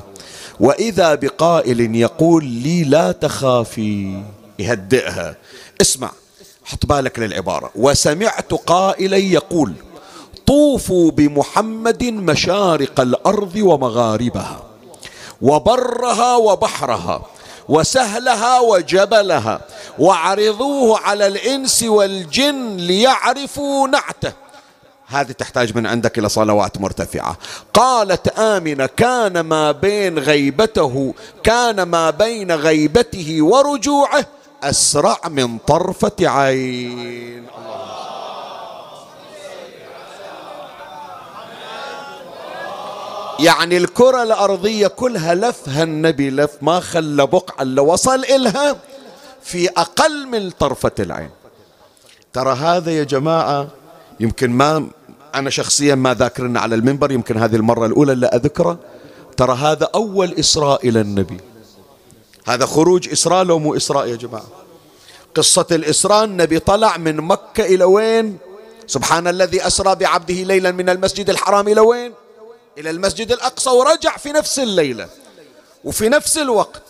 [0.60, 4.24] وإذا بقائل يقول لي لا تخافي.
[4.60, 5.36] يهدئها.
[5.82, 6.12] اسمع
[6.66, 7.72] حط بالك للعبارة.
[7.76, 9.74] وسمعت قائلا يقول
[10.46, 14.64] طوفوا بمحمد مشارق الأرض ومغاربها
[15.42, 17.26] وبرها وبحرها
[17.70, 19.62] وسهلها وجبلها
[20.00, 24.34] وعرضوه على الإنس والجن ليعرفوا نعته.
[25.10, 27.38] هذه تحتاج من عندك إلى صلوات مرتفعة.
[27.74, 34.26] قالت آمنة كان ما بين غيبته كان ما بين غيبته ورجوعه
[34.64, 37.48] أسرع من طرفة عين.
[43.40, 48.76] يعني الكرة الأرضية كلها لفها النبي لف ما خلى بقعة اللي وصل إلها
[49.42, 51.30] في أقل من طرفة العين.
[52.34, 53.68] ترى هذا يا جماعة
[54.20, 54.88] يمكن ما
[55.36, 58.80] أنا شخصيا ما ذاكرنا على المنبر يمكن هذه المرة الأولى اللي أذكره.
[59.38, 61.38] ترى هذا أول إسراء إلى النبي.
[62.48, 64.48] هذا خروج إسراء لو مو إسراء يا جماعة.
[65.36, 68.38] قصة الإسراء النبي طلع من مكة إلى وين؟
[68.88, 72.14] سبحان الذي أسرى بعبده ليلا من المسجد الحرام إلى وين؟
[72.78, 75.08] إلى المسجد الأقصى ورجع في نفس الليلة.
[75.84, 76.82] وفي نفس الوقت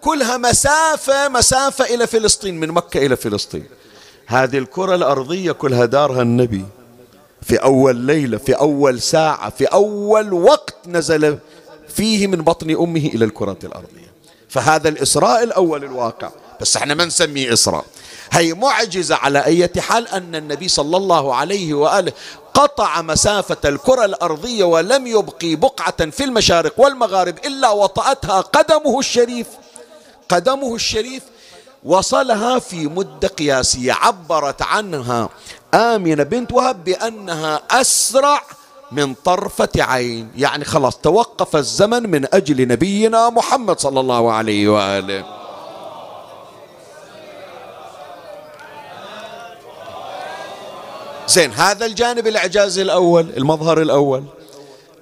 [0.00, 3.66] كلها مسافة مسافة إلى فلسطين من مكة إلى فلسطين.
[4.26, 6.64] هذه الكرة الأرضية كلها دارها النبي.
[7.48, 11.38] في أول ليلة في أول ساعة في أول وقت نزل
[11.88, 14.12] فيه من بطن أمه إلى الكرة الأرضية.
[14.48, 16.30] فهذا الإسراء الأول الواقع.
[16.60, 17.84] بس إحنا ما نسميه إسراء.
[18.32, 22.12] هي معجزة على أي حال أن النبي صلى الله عليه وآله
[22.54, 29.46] قطع مسافة الكرة الأرضية ولم يبقي بقعة في المشارق والمغارب إلا وطأتها قدمه الشريف.
[30.28, 31.22] قدمه الشريف
[31.84, 35.28] وصلها في مدة قياسية عبرت عنها
[35.74, 38.42] آمنة بنت وهب بأنها أسرع
[38.92, 40.28] من طرفة عين.
[40.36, 45.24] يعني خلاص توقف الزمن من أجل نبينا محمد صلى الله عليه وآله.
[51.28, 54.24] زين هذا الجانب الإعجاز الأول المظهر الأول.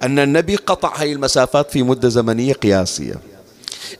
[0.03, 3.15] أن النبي قطع هذه المسافات في مدة زمنية قياسية.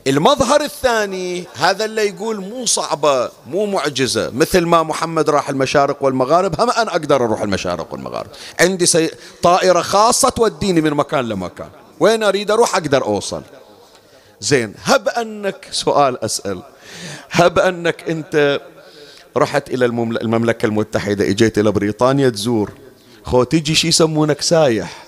[0.06, 4.30] المظهر الثاني هذا اللي يقول مو صعبة مو معجزة.
[4.30, 8.30] مثل ما محمد راح المشارق والمغارب هم أنا أقدر أروح المشارق والمغارب.
[8.60, 9.10] عندي سي...
[9.42, 11.68] طائرة خاصة توديني من مكان لمكان.
[12.00, 13.42] وين أريد أروح؟ أقدر أوصل.
[14.40, 16.62] زين هب أنك سؤال أسأل.
[17.30, 18.60] هب أنك أنت
[19.36, 19.84] رحت إلى
[20.22, 22.70] المملكة المتحدة إجيت إلى بريطانيا تزور.
[23.24, 25.07] خو تجي شي يسمونك سايح.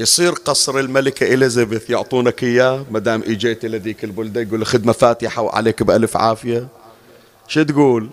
[0.00, 5.42] يصير قصر الملكة إليزابيث يعطونك إياه ما دام إجيت إلى ذيك البلدة يقول خدمة فاتحة
[5.42, 6.68] وعليك بألف عافية.
[7.48, 8.10] شو تقول؟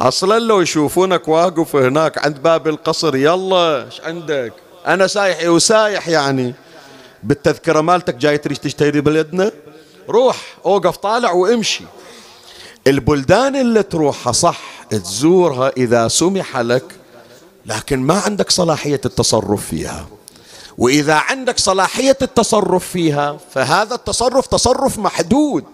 [0.00, 4.52] أصلا لو يشوفونك واقف هناك عند باب القصر يلا إيش عندك؟
[4.86, 6.54] أنا سايح وسايح يعني؟
[7.22, 9.52] بالتذكرة مالتك جاي تريد تشتري بلدنا؟
[10.08, 11.84] روح أوقف طالع وامشي.
[12.86, 16.94] البلدان اللي تروحها صح تزورها إذا سمح لك
[17.66, 20.06] لكن ما عندك صلاحية التصرف فيها.
[20.78, 25.64] وإذا عندك صلاحية التصرف فيها فهذا التصرف تصرف محدود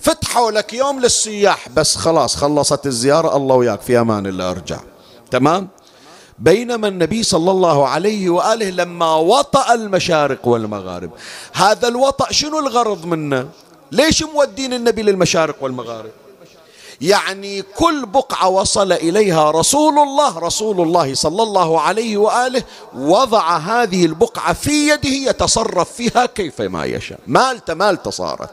[0.00, 4.78] فتحوا لك يوم للسياح بس خلاص خلصت الزيارة الله وياك في أمان الله أرجع
[5.30, 5.68] تمام
[6.38, 11.10] بينما النبي صلى الله عليه وآله لما وطأ المشارق والمغارب
[11.52, 13.48] هذا الوطأ شنو الغرض منه؟
[13.92, 16.10] ليش مودين النبي للمشارق والمغارب؟
[17.02, 22.62] يعني كل بقعة وصل إليها رسول الله رسول الله صلى الله عليه وآله
[22.94, 27.18] وضع هذه البقعة في يده يتصرف فيها كيفما يشاء.
[27.26, 28.50] مالته مالته صارت.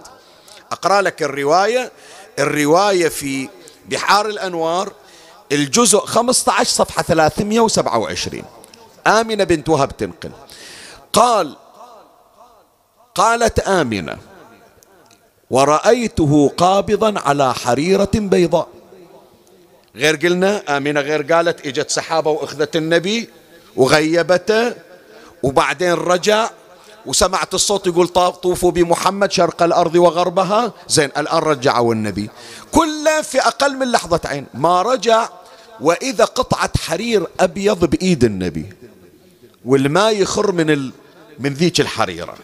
[0.72, 1.92] أقرأ لك الرواية.
[2.40, 3.50] الرواية في
[3.90, 4.92] بحار الأنوار
[5.52, 8.44] الجزء 15 صفحة 327
[9.08, 10.32] آمنة بنت وهب تنقل.
[11.14, 11.56] قال
[13.16, 14.18] قالت آمنة
[15.50, 18.68] ورأيته قابضا على حريرة بيضاء.
[19.96, 23.30] غير قلنا آمنة غير قالت إجت سحابة وأخذت النبي
[23.76, 24.74] وغيبته
[25.44, 26.50] وبعدين رجع
[27.06, 30.74] وسمعت الصوت يقول طوفوا بمحمد شرق الأرض وغربها.
[30.88, 32.30] زين الآن رجعوا النبي.
[32.72, 34.46] كله في أقل من لحظة عين.
[34.54, 35.30] ما رجع
[35.82, 38.66] وإذا قطعة حرير أبيض بإيد النبي
[39.66, 40.92] والماء يخر من ال...
[41.40, 42.36] من ذيك الحريرة.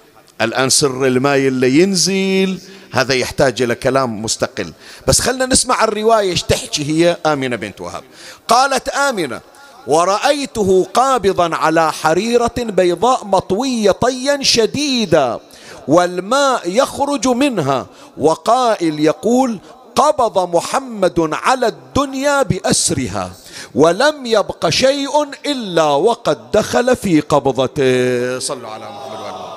[0.41, 2.59] الآن سر الماء اللي ينزل
[2.91, 4.73] هذا يحتاج إلى كلام مستقل.
[5.07, 8.03] بس خلنا نسمع الرواية إيش تحكي هي آمنة بنت وهب
[8.47, 9.41] قالت آمنة
[9.87, 15.39] ورأيته قابضا على حريرة بيضاء مطوية طيا شديدا
[15.87, 17.85] والماء يخرج منها
[18.17, 19.59] وقائل يقول
[19.95, 23.31] قبض محمد على الدنيا بأسرها
[23.75, 28.39] ولم يبق شيء إلا وقد دخل في قبضته.
[28.39, 29.54] صلوا على محمد وعلى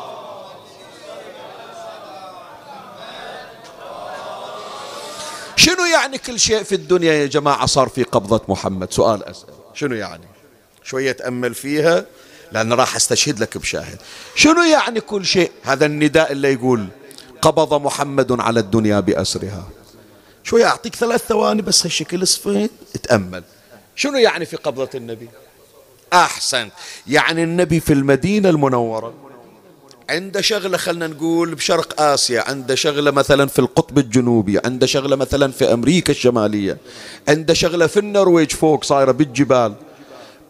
[5.58, 9.94] شنو يعني كل شيء في الدنيا يا جماعة صار في قبضة محمد؟ سؤال أسأل شنو
[9.94, 10.24] يعني؟
[10.82, 12.06] شوية تأمل فيها
[12.52, 13.98] لأن راح أستشهد لك بشاهد.
[14.34, 16.88] شنو يعني كل شيء؟ هذا النداء اللي يقول
[17.42, 19.68] قبض محمد على الدنيا بأسرها.
[20.44, 22.70] شوية أعطيك ثلاث ثواني بس هالشكل صفيت
[23.02, 23.44] تأمل.
[23.96, 25.28] شنو يعني في قبضة النبي؟
[26.12, 26.68] أحسن
[27.06, 29.14] يعني النبي في المدينة المنورة.
[30.08, 35.52] عنده شغلة خلنا نقول بشرق آسيا عنده شغلة مثلا في القطب الجنوبي عنده شغلة مثلا
[35.52, 36.78] في أمريكا الشمالية
[37.28, 39.74] عنده شغلة في النرويج فوق صايرة بالجبال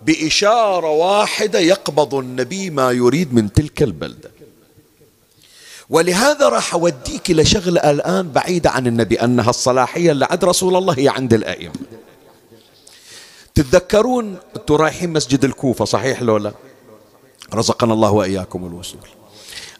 [0.07, 4.31] بإشارة واحدة يقبض النبي ما يريد من تلك البلدة.
[5.91, 10.99] ولهذا راح أوديك إلى شغلة الآن بعيدة عن النبي أنها الصلاحية اللي عند رسول الله
[10.99, 11.75] هي عند الأئمة.
[13.55, 16.53] تتذكرون أنتم رايحين مسجد الكوفة صحيح لو لا؟
[17.55, 19.18] رزقنا الله وإياكم الوصول.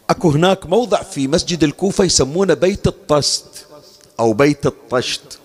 [0.09, 3.65] أكو هناك موضع في مسجد الكوفة يسمونه بيت الطست
[4.19, 5.39] أو بيت الطشت.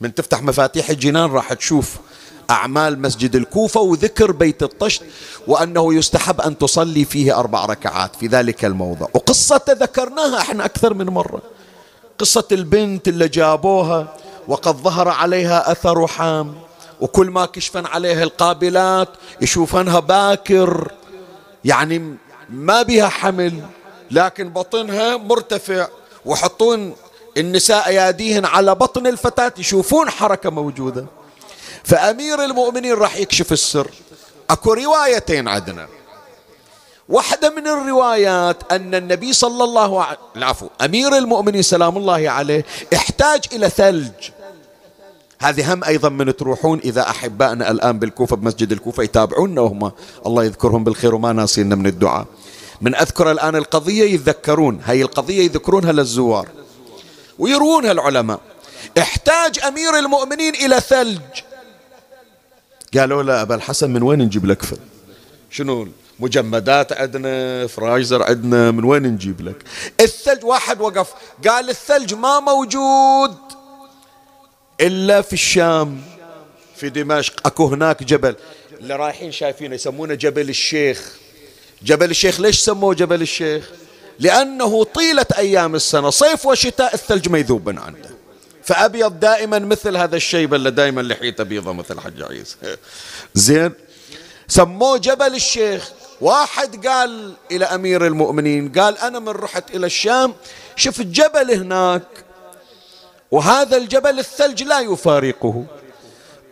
[0.00, 1.96] من تفتح مفاتيح الجنان راح تشوف
[2.50, 5.02] أعمال مسجد الكوفة وذكر بيت الطشت
[5.46, 9.06] وأنه يستحب أن تصلي فيه أربع ركعات في ذلك الموضع.
[9.14, 11.42] وقصة ذكرناها إحنا أكثر من مرة.
[12.18, 14.16] قصة البنت اللي جابوها
[14.48, 16.54] وقد ظهر عليها أثر حام
[17.00, 19.08] وكل ما كشفن عليها القابلات
[19.40, 20.92] يشوفنها باكر.
[21.64, 22.16] يعني
[22.48, 23.62] ما بها حمل
[24.10, 25.88] لكن بطنها مرتفع.
[26.24, 26.96] وحطون
[27.36, 31.06] النساء اياديهن على بطن الفتاة يشوفون حركة موجودة.
[31.84, 33.90] فأمير المؤمنين راح يكشف السر.
[34.50, 35.88] أكو روايتين عندنا
[37.08, 43.44] واحدة من الروايات أن النبي صلى الله عليه العفو أمير المؤمنين سلام الله عليه احتاج
[43.52, 44.30] إلى ثلج.
[45.40, 49.92] هذه هم أيضا من تروحون إذا أحبائنا الآن بالكوفة بمسجد الكوفة يتابعونا وهم
[50.26, 52.26] الله يذكرهم بالخير وما ناسينا من الدعاء.
[52.80, 56.48] من أذكر الآن القضية يتذكرون هاي القضية يذكرونها للزوار.
[57.38, 58.40] ويروونها العلماء
[58.98, 61.20] احتاج أمير المؤمنين إلى ثلج.
[62.96, 64.78] قالوا له أبا الحسن من وين نجيب لك فل
[65.50, 65.88] شنو؟
[66.20, 69.64] مجمدات عندنا فرايزر عندنا من وين نجيب لك؟
[70.00, 71.14] الثلج واحد وقف
[71.48, 73.34] قال الثلج ما موجود.
[74.80, 76.02] إلا في الشام
[76.76, 77.46] في دمشق.
[77.46, 78.34] أكو هناك جبل.
[78.80, 81.12] اللي رايحين شايفينه يسمونه جبل الشيخ.
[81.82, 83.70] جبل الشيخ ليش سموه جبل الشيخ؟
[84.18, 88.10] لأنه طيلة أيام السنة صيف وشتاء الثلج ما يذوب من عنده.
[88.64, 92.56] فأبيض دائما مثل هذا الشيب اللي دائما لحيته بيضة مثل حج عيسى
[93.34, 93.72] زين.
[94.48, 95.90] سموه جبل الشيخ.
[96.20, 100.34] واحد قال إلى أمير المؤمنين قال أنا من رحت إلى الشام
[100.76, 102.02] شفت جبل هناك
[103.30, 105.64] وهذا الجبل الثلج لا يفارقه.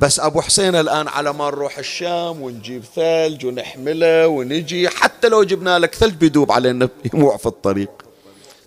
[0.01, 5.79] بس أبو حسين الآن على ما نروح الشام ونجيب ثلج ونحمله ونجي حتى لو جبنا
[5.79, 7.91] لك ثلج بيدوب علينا يموع في الطريق.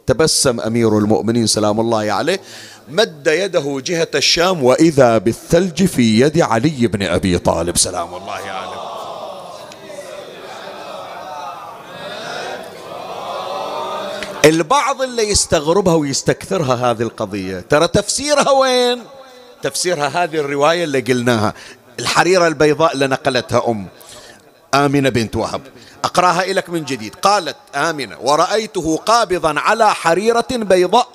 [0.08, 2.40] تبسم أمير المؤمنين سلام الله عليه
[2.88, 8.79] مد يده جهة الشام وإذا بالثلج في يد علي بن أبي طالب سلام الله عليه.
[14.46, 17.60] البعض اللي يستغربها ويستكثرها هذه القضية.
[17.70, 19.04] ترى تفسيرها وين؟
[19.62, 21.54] تفسيرها هذه الرواية اللي قلناها.
[22.00, 23.88] الحريرة البيضاء اللي نقلتها أم
[24.74, 25.62] آمنة بنت وهب.
[26.04, 27.16] أقراها لك من جديد.
[27.16, 31.08] قالت آمنة ورأيته قابضا على حريرة بيضاء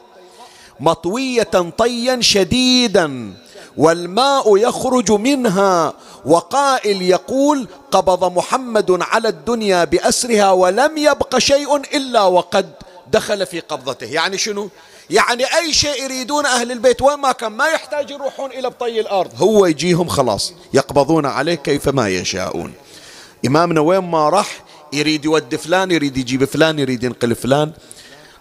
[0.80, 3.34] مطوية طيا شديدا
[3.76, 5.94] والماء يخرج منها
[6.24, 12.70] وقائل يقول قبض محمد على الدنيا بأسرها ولم يبق شيء إلا وقد
[13.12, 14.06] دخل في قبضته.
[14.06, 14.70] يعني شنو؟
[15.10, 19.42] يعني أي شيء يريدون أهل البيت وين ما كان ما يحتاج يروحون إلى بطي الأرض.
[19.42, 22.72] هو يجيهم خلاص يقبضون عليه كيفما يشاءون.
[23.46, 27.72] إمامنا وين ما راح يريد يودي فلان يريد يجيب فلان يريد ينقل فلان.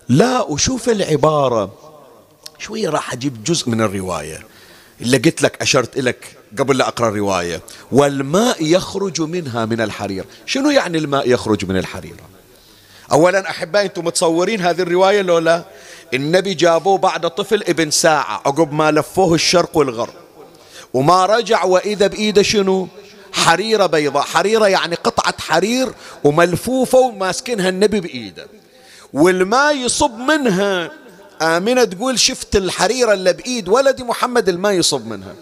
[0.10, 1.72] لا وشوف العبارة.
[2.60, 4.46] شوية راح أجيب جزء من الرواية.
[5.02, 7.62] اللي قلت لك أشرت لك قبل لا أقرأ الرواية.
[7.92, 10.26] والماء يخرج منها من الحرير.
[10.46, 12.16] شنو يعني الماء يخرج من الحرير؟
[13.12, 15.64] أولا أحبائي أنتم متصورين هذه الرواية لو لا؟
[16.14, 20.14] النبي جابوه بعد طفل ابن ساعة عقب ما لفوه الشرق والغرب.
[20.94, 22.88] وما رجع وإذا بإيده شنو؟
[23.34, 25.90] حريرة بيضاء حريرة يعني قطعة حرير
[26.24, 28.48] وملفوفة وماسكنها النبي بإيده.
[29.14, 30.92] والماء يصب منها
[31.42, 35.36] آمنة تقول شفت الحريرة اللي بإيد ولدي محمد الماء يصب منها.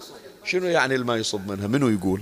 [0.45, 2.21] شنو يعني الماء يصب منها؟ منو يقول؟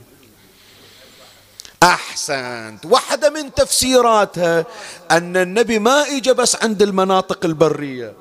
[1.83, 2.85] أحسنت.
[2.85, 4.65] واحدة من تفسيراتها
[5.11, 8.13] أن النبي ما إجا بس عند المناطق البرية.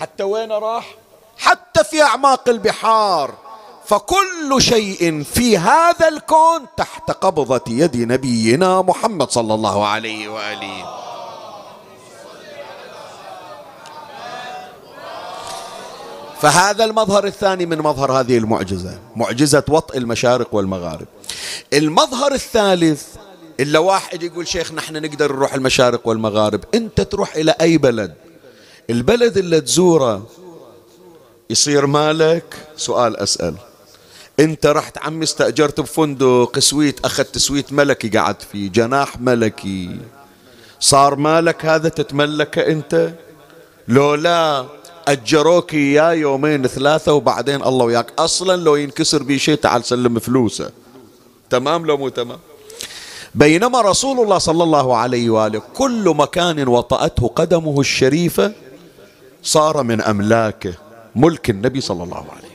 [0.00, 0.94] حتى وين راح؟
[1.38, 3.34] حتى في أعماق البحار.
[3.84, 11.09] فكل شيء في هذا الكون تحت قبضة يد نبينا محمد صلى الله عليه وآله.
[16.42, 21.06] فهذا المظهر الثاني من مظهر هذه المعجزة معجزة وطء المشارق والمغارب.
[21.72, 23.02] المظهر الثالث
[23.60, 28.14] إلا واحد يقول شيخ نحن نقدر نروح المشارق والمغارب أنت تروح إلى أي بلد؟
[28.90, 30.26] البلد اللي تزوره
[31.50, 32.44] يصير مالك؟
[32.76, 33.54] سؤال أسأل.
[34.40, 39.98] أنت رحت عمي استأجرت بفندق suite أخذت suite ملكي قعدت فيه جناح ملكي.
[40.80, 43.12] صار مالك هذا تتملكه أنت؟
[43.88, 44.66] لو لا
[45.12, 48.12] أجروك إياه يومين ثلاثة وبعدين الله وياك.
[48.18, 50.70] أصلا لو ينكسر بي شيء تعال سلم فلوسه.
[51.50, 52.38] تمام لو مو تمام؟
[53.34, 58.52] بينما رسول الله صلى الله عليه وآله كل مكان وطأته قدمه الشريفة
[59.42, 60.74] صار من أملاكه
[61.16, 62.50] ملك النبي صلى الله عليه وآله.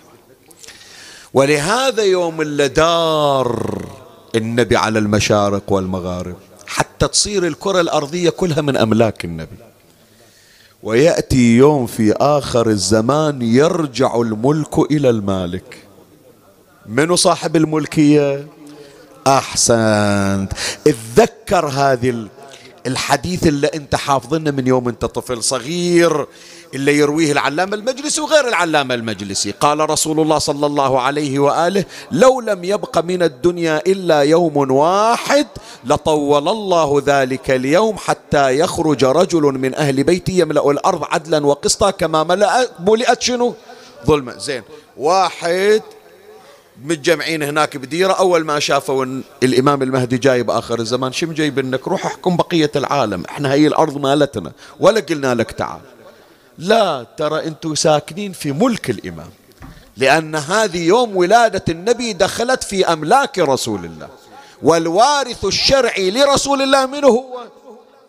[1.34, 3.86] ولهذا يوم اللي دار
[4.36, 6.36] النبي على المشارق والمغارب
[6.68, 9.58] حتى تصير الكرة الأرضية كلها من أملاك النبي.
[10.86, 15.78] ويأتي يوم في آخر الزمان يرجع الملك إلى المالك.
[16.86, 18.48] من صاحب الملكية؟
[19.28, 20.50] أحسنت.
[20.88, 22.28] اتذكر هذه
[22.88, 26.26] الحديث اللي أنت حافظنه من يوم أنت طفل صغير.
[26.76, 29.52] اللي يرويه العلامة المجلسي وغير العلامة المجلسي.
[29.52, 35.48] قال رسول الله صلى الله عليه وآله لو لم يبق من الدنيا إلا يوم واحد
[35.86, 42.24] لطول الله ذلك اليوم حتى يخرج رجل من أهل بيتي يملأ الأرض عدلا وقسطا كما
[42.80, 43.54] ملأت شنو؟
[44.08, 44.38] ظلما.
[44.38, 44.64] زين.
[44.98, 45.82] واحد
[46.86, 48.14] متجمعين هناك بديرة.
[48.14, 53.24] أول ما شافوا الإمام المهدي جاي بآخر الزمان شم جايب لك روح احكم بقية العالم
[53.30, 55.80] إحنا هي الأرض مالتنا ولا قلنا لك تعال.
[56.58, 59.30] لا ترى أنتم ساكنين في ملك الإمام.
[59.98, 64.10] لأن هذه يوم ولادة النبي دخلت في أملاك رسول الله.
[64.64, 67.44] والوارث الشرعي لرسول الله منه هو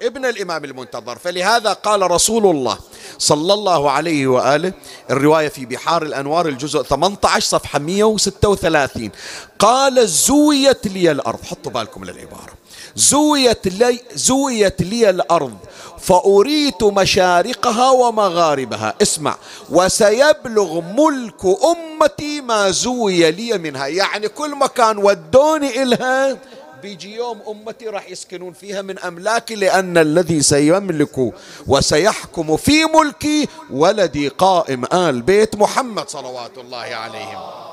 [0.02, 1.18] ابن الإمام المنتظر.
[1.18, 2.78] فلهذا قال رسول الله
[3.18, 4.72] صلى الله عليه وآله
[5.10, 9.10] الرواية في بحار الأنوار الجزء 18 صفحة 136
[9.58, 11.44] قال زويت لي الأرض.
[11.44, 12.52] حطوا بالكم للعبارة.
[12.96, 15.56] زويت لي, زويت لي الأرض
[15.98, 18.94] فأريت مشارقها ومغاربها.
[19.02, 19.36] اسمع.
[19.70, 23.86] وسيبلغ ملك أمتي ما زوي لي منها.
[23.86, 26.38] يعني كل مكان ودوني إلها
[26.82, 31.32] بيجي يوم أمتي راح يسكنون فيها من أملاكي لأن الذي سيملك
[31.66, 37.65] وسيحكم في ملكي ولدي قائم آل بيت محمد صلوات الله عليهم.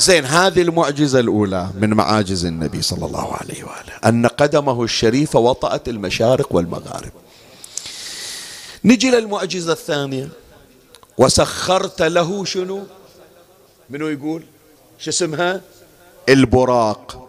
[0.00, 5.88] زين هذه المعجزة الأولى من معاجز النبي صلى الله عليه وآله أن قدمه الشريفة وطأت
[5.88, 7.12] المشارق والمغارب.
[8.84, 10.28] نجي للمعجزة الثانية.
[11.18, 12.82] وسخرت له شنو؟
[13.90, 14.42] منو يقول؟
[14.98, 15.60] شو اسمها؟
[16.28, 17.28] البراق.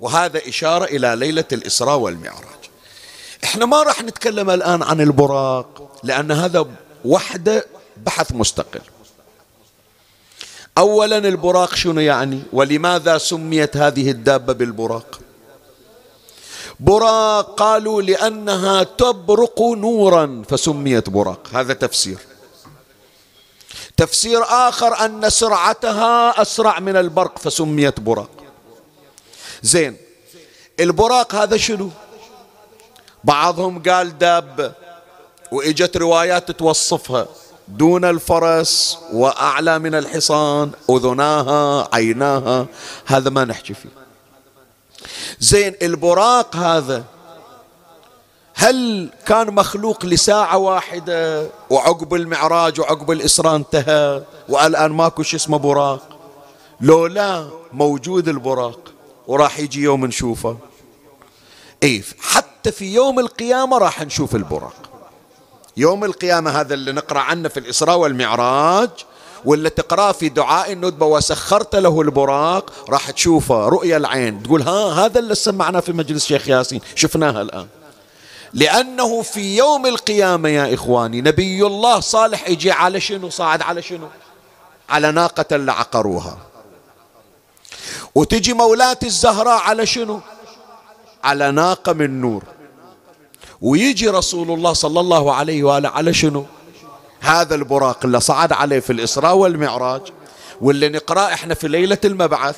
[0.00, 2.62] وهذا إشارة إلى ليلة الإسراء والمعراج.
[3.44, 6.66] إحنا ما راح نتكلم الآن عن البراق لأن هذا
[7.04, 8.80] وحدة بحث مستقل.
[10.78, 15.20] أولا البراق شنو يعني؟ ولماذا سميت هذه الدابة بالبراق؟
[16.80, 21.40] براق قالوا لأنها تبرق نورا فسميت براق.
[21.52, 22.18] هذا تفسير.
[23.96, 28.30] تفسير آخر أن سرعتها أسرع من البرق فسميت براق.
[29.62, 29.96] زين
[30.80, 31.90] البراق هذا شنو؟
[33.24, 34.72] بعضهم قال دابة
[35.52, 37.26] وإجت روايات توصفها.
[37.68, 42.66] دون الفرس وأعلى من الحصان أذناها عيناها
[43.06, 43.88] هذا ما نحكي فيه.
[45.40, 47.04] زين البراق هذا
[48.54, 56.18] هل كان مخلوق لساعة واحدة وعقب المعراج وعقب الإسراء انتهى والآن ماكو شيء اسمه براق؟
[56.80, 58.92] لو لا موجود البراق
[59.26, 60.56] وراح يجي يوم نشوفه.
[61.82, 64.74] اي حتى في يوم القيامة راح نشوف البراق.
[65.76, 68.90] يوم القيامة هذا اللي نقرأ عنه في الإسراء والمعراج
[69.44, 74.42] واللي تقرأ في دعاء الندبة وسخرت له البراق راح تشوفه رؤية العين.
[74.42, 76.80] تقول ها هذا اللي سمعناه في مجلس شيخ ياسين.
[76.94, 77.66] شفناها الآن.
[78.52, 84.08] لأنه في يوم القيامة يا إخواني نبي الله صالح يجي على شنو؟ صاعد على شنو؟
[84.88, 86.38] على ناقة اللي عقروها.
[88.14, 90.20] وتجي مولاة الزهراء على شنو؟
[91.24, 92.42] على ناقة من نور.
[93.64, 96.44] ويجي رسول الله صلى الله عليه وآله على شنو؟
[97.20, 100.00] هذا البراق اللي صعد عليه في الإسراء والمعراج
[100.60, 102.56] واللي نقرأ إحنا في ليلة المبعث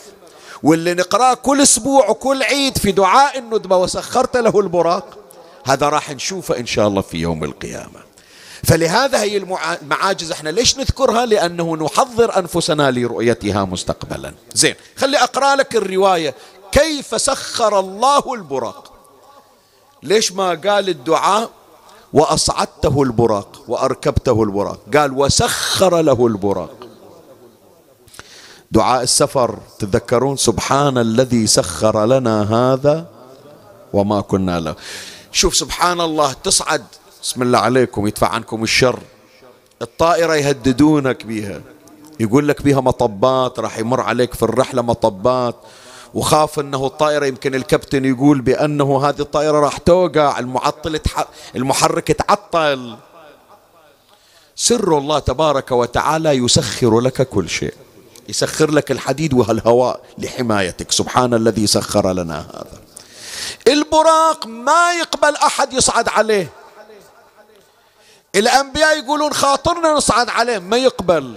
[0.63, 5.19] واللي نقرأ كل أسبوع وكل عيد في دعاء الندبة وسخرت له البراق
[5.65, 8.07] هذا راح نشوفه إن شاء الله في يوم القيامة.
[8.65, 14.35] فلهذا هي المعاجز إحنا ليش نذكرها؟ لأنه نحضر أنفسنا لرؤيتها مستقبلا.
[14.55, 16.35] زين خلي أقرأ لك الرواية.
[16.73, 18.86] كيف سخر الله البراق؟
[20.03, 21.51] ليش ما قال الدعاء؟
[22.13, 24.79] وأصعدته البراق وأركبته البراق.
[24.95, 26.77] قال وسخر له البراق.
[28.73, 33.07] دعاء السفر تذكرون سبحان الذي سخر لنا هذا
[33.93, 34.75] وما كنا له.
[35.33, 36.85] شوف سبحان الله تصعد.
[37.23, 38.99] بسم الله عليكم يدفع عنكم الشر.
[39.83, 41.61] الطائرة يهددونك بها
[42.21, 45.57] يقول لك بها مطبات راح يمر عليك في الرحلة مطبات.
[46.17, 51.01] وخاف أنه الطائرة يمكن الكابتن يقول بأنه هذه الطائرة راح توقع المعطل
[51.57, 52.97] المحرك تعطل.
[54.57, 57.75] سر الله تبارك وتعالى يسخر لك كل شيء.
[58.29, 60.93] يسخر لك الحديد والهواء لحمايتك.
[60.93, 62.81] سبحان الذي سخر لنا هذا.
[63.69, 66.51] البراق ما يقبل أحد يصعد عليه.
[68.35, 71.35] الأنبياء يقولون خاطرنا نصعد عليه ما يقبل.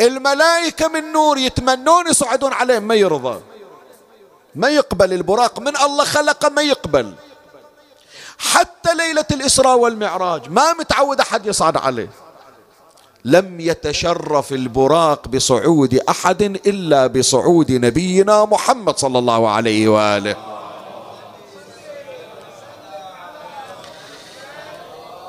[0.00, 3.40] الملائكة من نور يتمنون يصعدون عليه ما يرضى.
[4.54, 5.60] ما يقبل البراق.
[5.60, 7.14] من الله خلقه ما يقبل.
[8.38, 12.10] حتى ليلة الإسراء والمعراج ما متعود أحد يصعد عليه.
[13.24, 20.36] لم يتشرف البراق بصعود أحد إلا بصعود نبينا محمد صلى الله عليه وآله.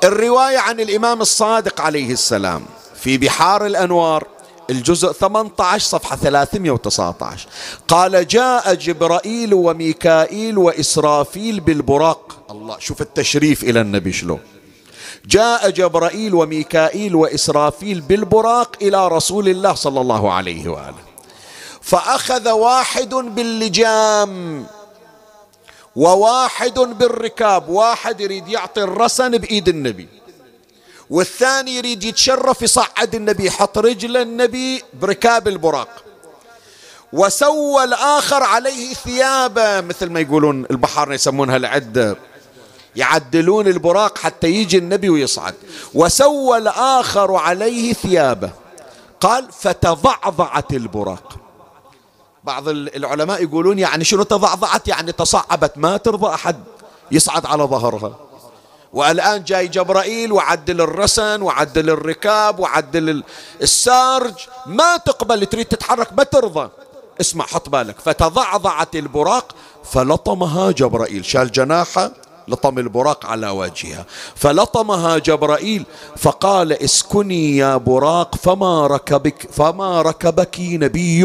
[0.04, 4.26] الرواية عن الإمام الصادق عليه السلام في بحار الأنوار
[4.72, 7.48] الجزء 18 صفحة 319
[7.88, 12.44] قال جاء جبرائيل وميكائيل وإسرافيل بالبراق.
[12.50, 14.40] الله شوف التشريف إلى النبي شلون.
[15.26, 21.02] جاء جبرائيل وميكائيل وإسرافيل بالبراق إلى رسول الله صلى الله عليه وآله.
[21.80, 24.66] فأخذ واحد باللجام
[25.96, 27.68] وواحد بالركاب.
[27.68, 30.21] واحد يريد يعطي الرسن بإيد النبي.
[31.12, 35.88] والثاني يريد يتشرف يصعد النبي يحط رجل النبي بركاب البراق.
[37.12, 42.16] وسوى الآخر عليه ثيابه مثل ما يقولون البحر يسمونها العدة
[42.96, 45.54] يعدلون البراق حتى يجي النبي ويصعد.
[45.94, 48.50] وسوى الآخر عليه ثيابه.
[49.20, 51.36] قال فتضعضعت البراق.
[52.44, 56.56] بعض العلماء يقولون يعني شنو تضعضعت؟ يعني تصعبت ما ترضى أحد
[57.10, 58.31] يصعد على ظهرها.
[58.92, 63.22] والآن جاي جبرائيل وعدل الرسن وعدل الركاب وعدل
[63.62, 64.34] السارج.
[64.66, 66.70] ما تقبل تريد تتحرك ما ترضى.
[67.20, 68.00] اسمع حط بالك.
[68.00, 71.24] فتضعضعت البراق فلطمها جبرائيل.
[71.24, 72.10] شال جناحه
[72.48, 74.06] لطم البراق على وجهها.
[74.36, 75.84] فلطمها جبرائيل
[76.16, 81.24] فقال اسكني يا براق فما ركبك فما ركبك نبي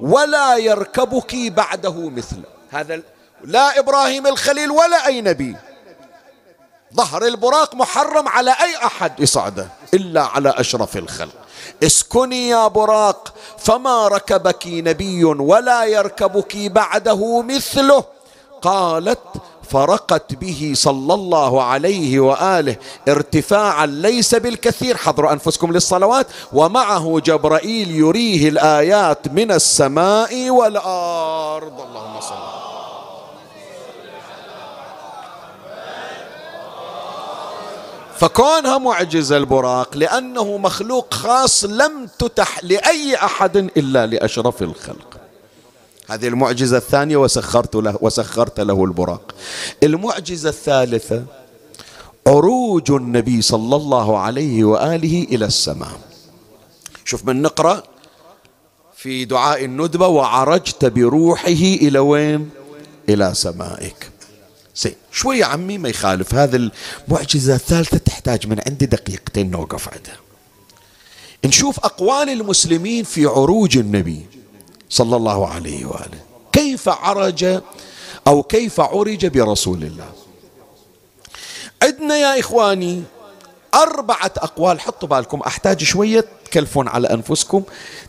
[0.00, 3.00] ولا يركبك بعده مثله هذا
[3.44, 5.56] لا إبراهيم الخليل ولا أي نبي.
[6.96, 11.32] ظهر البراق محرم على أي أحد يصعده إلا على أشرف الخلق.
[11.82, 18.04] اسكني يا براق فما ركبك نبي ولا يركبك بعده مثله.
[18.62, 19.18] قالت
[19.70, 22.76] فرقت به صلى الله عليه وآله
[23.08, 31.80] ارتفاعا ليس بالكثير حضروا أنفسكم للصلوات ومعه جبرائيل يريه الآيات من السماء والأرض.
[31.80, 32.81] اللهم صل
[38.22, 45.20] فكونها معجزة البراق لأنه مخلوق خاص لم تتح لأي أحد إلا لأشرف الخلق.
[46.08, 49.34] هذه المعجزة الثانية وسخرت له وسخرت له البراق.
[49.82, 51.24] المعجزة الثالثة
[52.26, 55.98] عروج النبي صلى الله عليه وآله إلى السماء.
[57.04, 57.82] شوف من نقرأ
[58.96, 61.48] في دعاء الندبة وعرجت بروحه
[61.82, 62.50] إلى وين؟
[63.08, 64.11] إلى سمائك.
[65.12, 66.34] شوي عمي ما يخالف.
[66.34, 66.70] هذه
[67.08, 70.16] المعجزة الثالثة تحتاج من عندي دقيقتين نوقف عندها.
[71.44, 74.26] نشوف أقوال المسلمين في عروج النبي
[74.88, 76.18] صلى الله عليه وآله.
[76.52, 77.60] كيف عرج
[78.26, 80.12] أو كيف عرج برسول الله؟
[81.82, 83.02] عندنا يا إخواني
[83.74, 84.80] أربعة أقوال.
[84.80, 87.62] حطوا بالكم أحتاج شوية تكلفون على أنفسكم.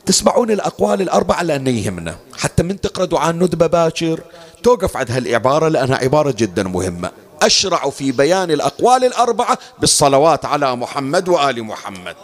[0.05, 2.15] تسمعون الأقوال الأربعة لأنه يهمنا.
[2.37, 4.19] حتى من تقرأ دعاء الندبة باكر
[4.63, 7.11] توقف عند هالعبارة لأنها عبارة جدا مهمة.
[7.41, 12.15] أشرع في بيان الأقوال الأربعة بالصلوات على محمد وآل محمد.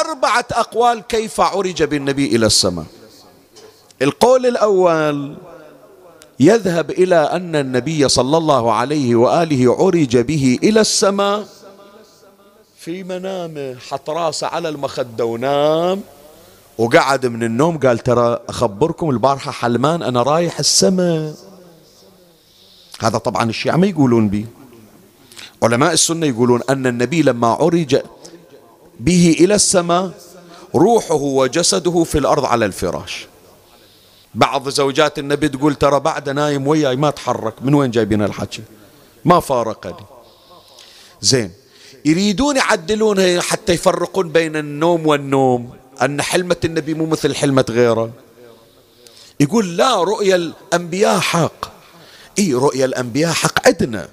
[0.00, 2.84] أربعة أقوال كيف عرج بالنبي إلى السماء.
[4.02, 5.36] القول الأول
[6.40, 11.46] يذهب إلى أن النبي صلى الله عليه وآله عرج به إلى السماء
[12.80, 16.02] في منامه حط راسه على المخدة ونام
[16.78, 21.34] وقعد من النوم قال ترى أخبركم البارحة حلمان أنا رايح السماء
[23.00, 24.46] هذا طبعا الشيعة ما يقولون به.
[25.62, 28.02] علماء السنة يقولون أن النبي لما عرج
[29.00, 30.10] به إلى السماء
[30.74, 33.26] روحه وجسده في الأرض على الفراش.
[34.34, 38.62] بعض زوجات النبي تقول ترى بعد نايم وياي ما تحرك من وين جايبين الحكي؟
[39.24, 40.04] ما فارقني.
[41.20, 41.59] زين
[42.04, 45.70] يريدون يعدلونها حتى يفرقون بين النوم والنوم.
[46.02, 48.10] أن حلمة النبي مو مثل حلمة غيره.
[49.40, 51.64] يقول لا رؤيا الأنبياء حق.
[52.38, 54.08] إي رؤيا الأنبياء حق عندنا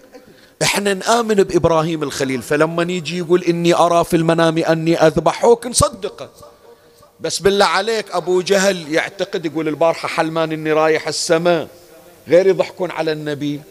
[0.63, 6.29] إحنا نآمن بإبراهيم الخليل فلما يجي يقول إني أرى في المنام أني أذبحوك نصدقه.
[7.19, 11.67] بس بالله عليك أبو جهل يعتقد يقول البارحة حلمان إني رايح السماء
[12.27, 13.61] غير يضحكون على النبي.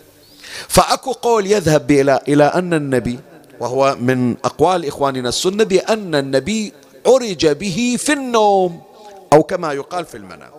[0.69, 3.19] فأكو قول يذهب إلى إلى أن النبي
[3.61, 6.73] وهو من أقوال إخواننا السنة بأن النبي
[7.07, 8.83] عرج به في النوم
[9.33, 10.51] أو كما يقال في المنام.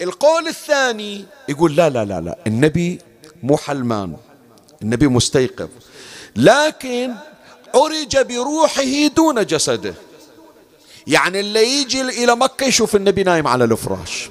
[0.00, 3.00] القول الثاني يقول لا لا لا لا النبي
[3.42, 4.16] مو حلمان
[4.82, 5.68] النبي مستيقظ
[6.36, 7.14] لكن
[7.74, 9.94] عرج بروحه دون جسده.
[11.06, 14.30] يعني اللي يجي إلى مكة يشوف النبي نايم على الفراش.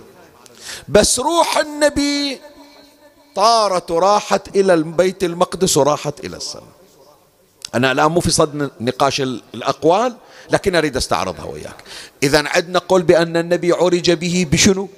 [0.90, 2.40] بس روح النبي
[3.36, 6.83] طارت وراحت إلى البيت المقدس وراحت إلى السماء.
[7.76, 10.16] أنا الآن مو في صد نقاش الأقوال
[10.52, 11.76] لكن أريد أستعرضها وياك.
[12.24, 14.90] إذا عندنا قول بأن النبي عرج به بشنو؟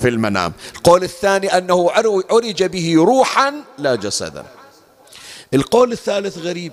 [0.00, 0.52] في المنام.
[0.76, 1.90] القول الثاني أنه
[2.30, 4.44] عرج به روحا لا جسدا.
[5.54, 6.72] القول الثالث غريب.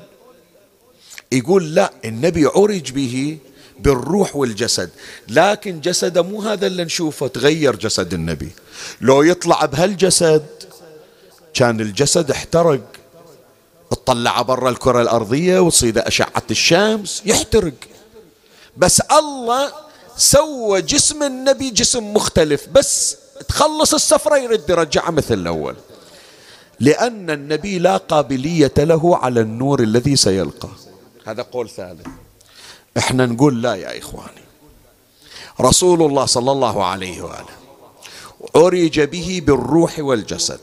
[1.31, 3.37] يقول لا النبي عرج به
[3.79, 4.89] بالروح والجسد.
[5.27, 8.51] لكن جسده مو هذا اللي نشوفه تغير جسد النبي.
[9.01, 10.45] لو يطلع بهالجسد
[11.53, 12.81] كان الجسد احترق.
[13.91, 17.73] اطلع برا الكرة الأرضية وتصيد أشعة الشمس يحترق.
[18.77, 19.71] بس الله
[20.17, 23.17] سوى جسم النبي جسم مختلف بس
[23.47, 25.75] تخلص السفرة يرد يرجعها مثل الأول.
[26.79, 30.69] لأن النبي لا قابلية له على النور الذي سيلقى.
[31.25, 32.07] هذا قول ثالث.
[32.97, 34.43] إحنا نقول لا يا إخواني.
[35.61, 37.57] رسول الله صلى الله عليه وآله
[38.55, 40.59] عرج به بالروح والجسد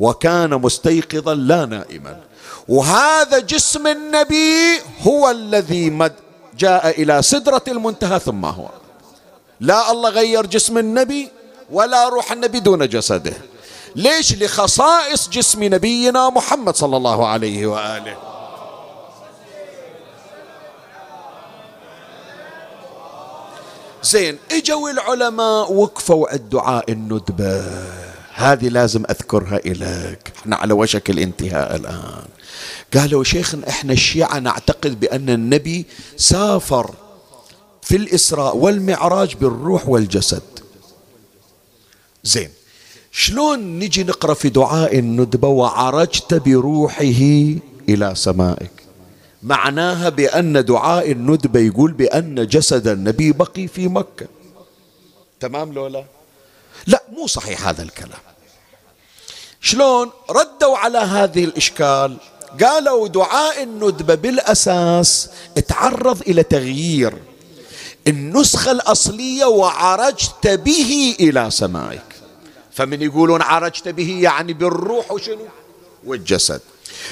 [0.00, 2.25] وكان مستيقظا لا نائما.
[2.68, 6.12] وهذا جسم النبي هو الذي مد
[6.58, 8.68] جاء إلى سدرة المنتهى ثم هو.
[9.60, 11.28] لا الله غير جسم النبي
[11.70, 13.32] ولا روح النبي دون جسده.
[13.96, 18.16] ليش؟ لخصائص جسم نبينا محمد صلى الله عليه وآله.
[24.02, 27.64] زين إجوا العلماء وقفوا الدعاء الندبة.
[28.34, 30.32] هذه لازم أذكرها إليك.
[30.38, 32.35] إحنا على وشك الانتهاء الآن.
[32.94, 35.86] قالوا شيخنا إحنا الشيعة نعتقد بأن النبي
[36.16, 36.94] سافر
[37.82, 40.42] في الإسراء والمعراج بالروح والجسد.
[42.24, 42.50] زين
[43.12, 47.00] شلون نجي نقرأ في دعاء الندبة وعرجت بروحه
[47.88, 48.70] إلى سمائك؟
[49.42, 54.26] معناها بأن دعاء الندبة يقول بأن جسد النبي بقي في مكة.
[55.40, 56.04] تمام لولا
[56.86, 58.18] لا مو صحيح هذا الكلام.
[59.60, 62.16] شلون ردوا على هذه الإشكال؟
[62.64, 65.28] قالوا دعاء الندبة بالأساس
[65.68, 67.14] تعرض إلى تغيير.
[68.06, 72.02] النسخة الأصلية وعرجت به إلى سمائك.
[72.72, 75.46] فمن يقولون عرجت به يعني بالروح وشنو؟
[76.04, 76.60] والجسد.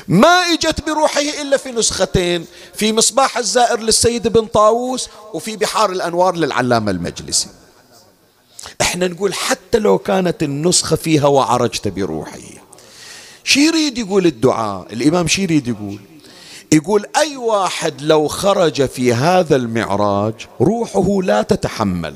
[0.09, 6.37] ما إجت بروحه إلا في نسختين في مصباح الزائر للسيد بن طاووس وفي بحار الأنوار
[6.37, 7.49] للعلامة المجلسي.
[8.81, 12.64] إحنا نقول حتى لو كانت النسخة فيها وعرجت بروحه.
[13.45, 16.01] شي يريد يقول الدعاء؟ الإمام شي يريد يقول؟
[16.73, 22.15] يقول أي واحد لو خرج في هذا المعراج روحه لا تتحمل.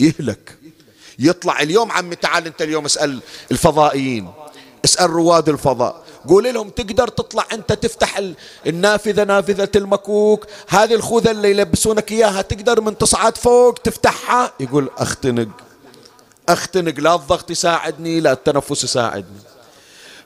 [0.00, 0.58] يهلك.
[1.18, 4.30] يطلع اليوم عمي تعال أنت اليوم اسأل الفضائيين
[4.84, 6.02] اسأل رواد الفضاء.
[6.28, 8.20] قول لهم تقدر تطلع أنت تفتح
[8.66, 15.48] النافذة نافذة المكوك هذه الخوذة اللي يلبسونك إياها تقدر من تصعد فوق تفتحها؟ يقول أختنق.
[16.48, 19.51] أختنق لا الضغط يساعدني لا التنفس يساعدني.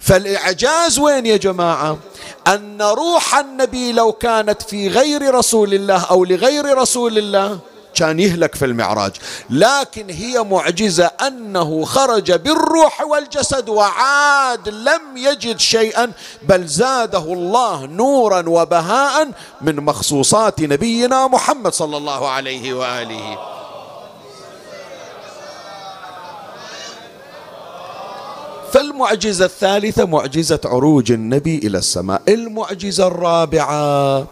[0.00, 1.98] فالإعجاز وين يا جماعة؟
[2.46, 7.58] أن روح النبي لو كانت في غير رسول الله أو لغير رسول الله
[7.94, 9.12] كان يهلك في المعراج.
[9.50, 18.48] لكن هي معجزة أنه خرج بالروح والجسد وعاد لم يجد شيئا بل زاده الله نورا
[18.48, 19.28] وبهاء
[19.60, 23.55] من مخصوصات نبينا محمد صلى الله عليه وآله.
[28.72, 34.26] فالمعجزة الثالثة معجزة عروج النبي إلى السماء المعجزة الرابعة.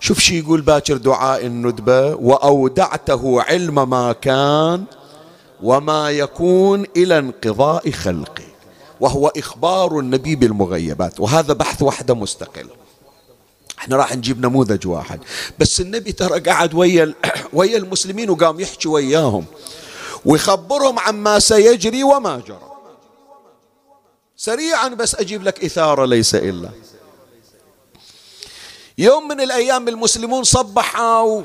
[0.00, 4.84] شوف شي يقول باكر دعاء الندبة وأودعته علم ما كان
[5.62, 8.44] وما يكون إلى انقضاء خلقه
[9.00, 11.20] وهو إخبار النبي بالمغيبات.
[11.20, 12.66] وهذا بحث وحدة مستقل.
[13.78, 15.20] إحنا راح نجيب نموذج واحد.
[15.58, 17.14] بس النبي ترى قعد ويا
[17.52, 19.44] ويا المسلمين وقام يحكي وياهم.
[20.24, 22.71] ويخبرهم عما سيجري وما جرى.
[24.42, 26.70] سريعا بس أجيب لك إثارة ليس إلا.
[28.98, 31.42] يوم من الأيام المسلمون صبحوا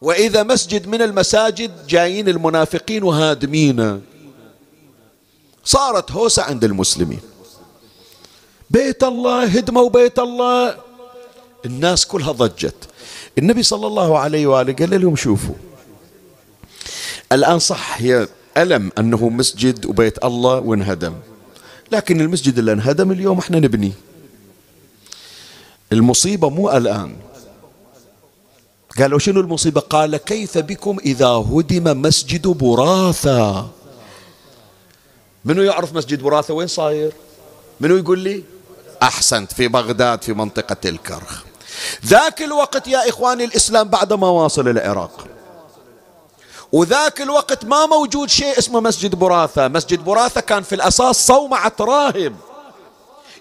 [0.00, 4.02] وإذا مسجد من المساجد جايين المنافقين وهادمين.
[5.64, 7.20] صارت هوسة عند المسلمين.
[8.70, 10.76] بيت الله هدموا بيت الله.
[11.66, 12.88] الناس كلها ضجت.
[13.38, 15.54] النبي صلى الله عليه وآله قال لهم شوفوا.
[17.32, 21.14] الآن صح هي ألم أنه مسجد وبيت الله وانهدم.
[21.92, 23.92] لكن المسجد اللي انهدم اليوم إحنا نبنيه
[25.92, 27.16] المصيبة مو الآن.
[28.98, 33.68] قالوا شنو المصيبة؟ قال كيف بكم إذا هدم مسجد براثة
[35.44, 37.12] منو يعرف مسجد براثة وين صاير؟
[37.80, 38.44] منو يقول لي؟
[39.02, 41.42] أحسنت في بغداد في منطقة الكرخ.
[42.06, 45.26] ذاك الوقت يا إخواني الإسلام بعد ما واصل العراق.
[46.72, 52.36] وذاك الوقت ما موجود شيء اسمه مسجد براثة مسجد براثة كان في الأساس صومعة راهب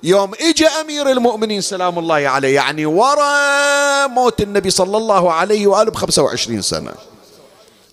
[0.03, 5.91] يوم اجى أمير المؤمنين سلام الله عليه يعني ورا موت النبي صلى الله عليه وآله
[5.91, 6.93] ب 25 سنة.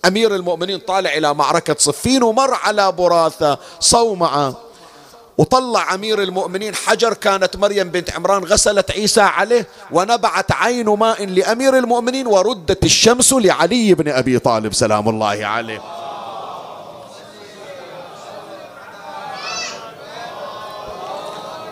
[0.05, 4.55] أمير المؤمنين طالع إلى معركة صفين ومر على براثه صومعة.
[5.37, 6.75] وطلع أمير المؤمنين.
[6.75, 13.33] حجر كانت مريم بنت عمران غسلت عيسى عليه ونبعت عين ماء لأمير المؤمنين وردت الشمس
[13.33, 14.73] لعلي بن أبي طالب.
[14.73, 15.81] سلام الله عليه.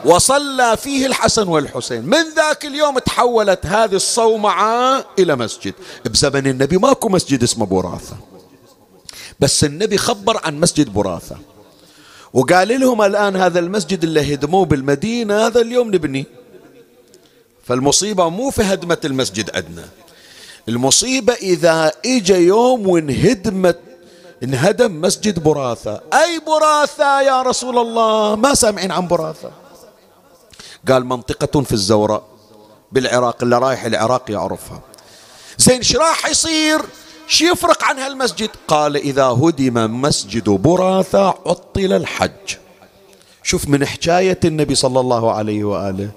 [0.06, 2.06] وصلى فيه الحسن والحسين.
[2.06, 5.74] من ذاك اليوم تحولت هذه الصومعة إلى مسجد.
[6.06, 8.18] بزمن النبي ماكو مسجد اسمه براثة
[9.40, 11.38] بس النبي خبر عن مسجد براثة
[12.36, 16.26] وقال لهم الآن هذا المسجد اللي هدموه بالمدينة هذا اليوم نبني.
[17.64, 19.88] فالمصيبة مو في هدمة المسجد عندنا.
[20.70, 23.80] المصيبة إذا إجا يوم وانهدمت
[24.44, 29.52] انهدم مسجد براثة أي براثة يا رسول الله؟ ما سامعين عن براثة
[30.88, 32.24] قال منطقة في الزوراء
[32.92, 34.82] بالعراق اللي رايح العراق يعرفها.
[35.58, 36.82] زين إيش راح يصير؟
[37.28, 42.56] شو يفرق عن هالمسجد؟ قال إذا هدم مسجد براثة عطل الحج.
[43.44, 46.10] شوف من حكاية النبي صلى الله عليه وآله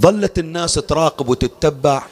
[0.00, 2.02] ظلت الناس تراقب وتتبع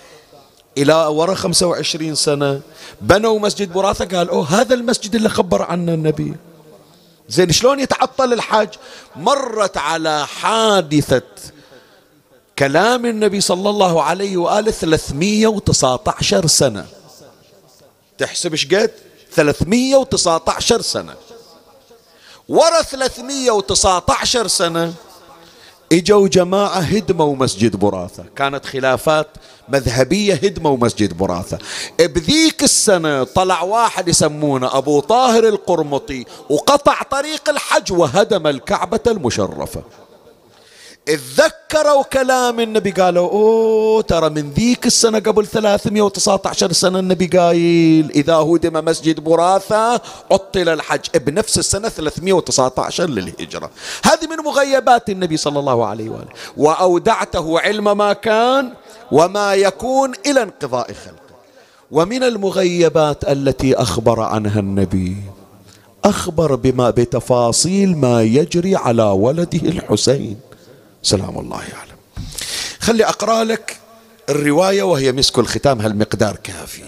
[0.78, 2.60] إلى وراء 25 سنة.
[3.00, 6.34] بنوا مسجد براثة قال أوه هذا المسجد اللي خبر عنه النبي.
[7.28, 8.68] زين شلون يتعطل الحج
[9.16, 11.22] مرت على حادثة
[12.58, 16.86] كلام النبي صلى الله عليه وآله 319 سنة.
[18.18, 18.90] تحسب إيش قد؟
[19.32, 21.14] 319 سنة.
[22.48, 24.94] ورا 319 سنة
[25.92, 29.26] إجوا جماعة هدموا مسجد براثة كانت خلافات
[29.68, 31.58] مذهبية هدموا مسجد براثة
[31.98, 39.82] بذيك السنة طلع واحد يسمونه أبو طاهر القرمطي وقطع طريق الحج وهدم الكعبة المشرفة.
[41.08, 48.34] اتذكروا كلام النبي قالوا أوه ترى من ذيك السنة قبل 319 سنة النبي قايل إذا
[48.34, 50.00] هدم مسجد براثة
[50.32, 51.00] عطل الحج.
[51.16, 53.70] بنفس السنة 319 للهجرة.
[54.04, 56.28] هذه من مغيبات النبي صلى الله عليه وآله.
[56.56, 58.72] وأودعته علم ما كان
[59.12, 61.36] وما يكون إلى انقضاء خلقه.
[61.90, 65.16] ومن المغيبات التي أخبر عنها النبي
[66.04, 70.45] أخبر بما بتفاصيل ما يجري على ولده الحسين.
[71.06, 71.96] سلام الله يعلم.
[72.80, 73.76] خلي أقرأ لك
[74.28, 76.82] الرواية وهي مسك الختام هالمقدار كافي.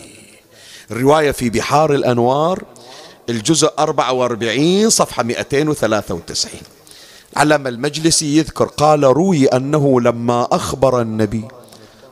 [0.91, 2.65] الرواية في بحار الأنوار
[3.29, 6.51] الجزء 44 صفحة 293
[7.37, 11.45] علم المجلسي يذكر قال روي أنه لما أخبر النبي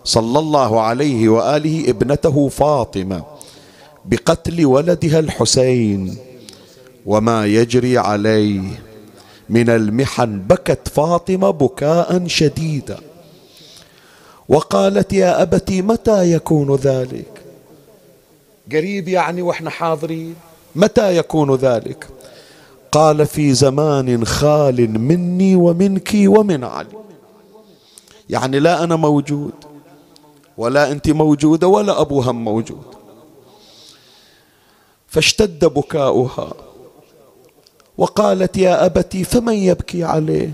[0.04, 3.24] صلى الله عليه وآله ابنته فاطمة
[4.04, 6.16] بقتل ولدها الحسين
[7.06, 8.62] وما يجري عليه
[9.48, 12.98] من المحن بكت فاطمة بكاء شديدا.
[14.48, 17.42] وقالت يا أبتي متى يكون ذلك؟
[18.72, 20.34] قريب يعني وإحنا حاضرين.
[20.74, 22.08] متى يكون ذلك؟
[22.92, 26.88] قال في زمان خال مني ومنك ومن علي.
[28.30, 29.52] يعني لا أنا موجود
[30.56, 32.84] ولا أنت موجودة ولا أبوها موجود.
[35.08, 36.52] فاشتد بكاؤها.
[37.98, 40.52] وقالت يا أبتي فمن يبكي عليه؟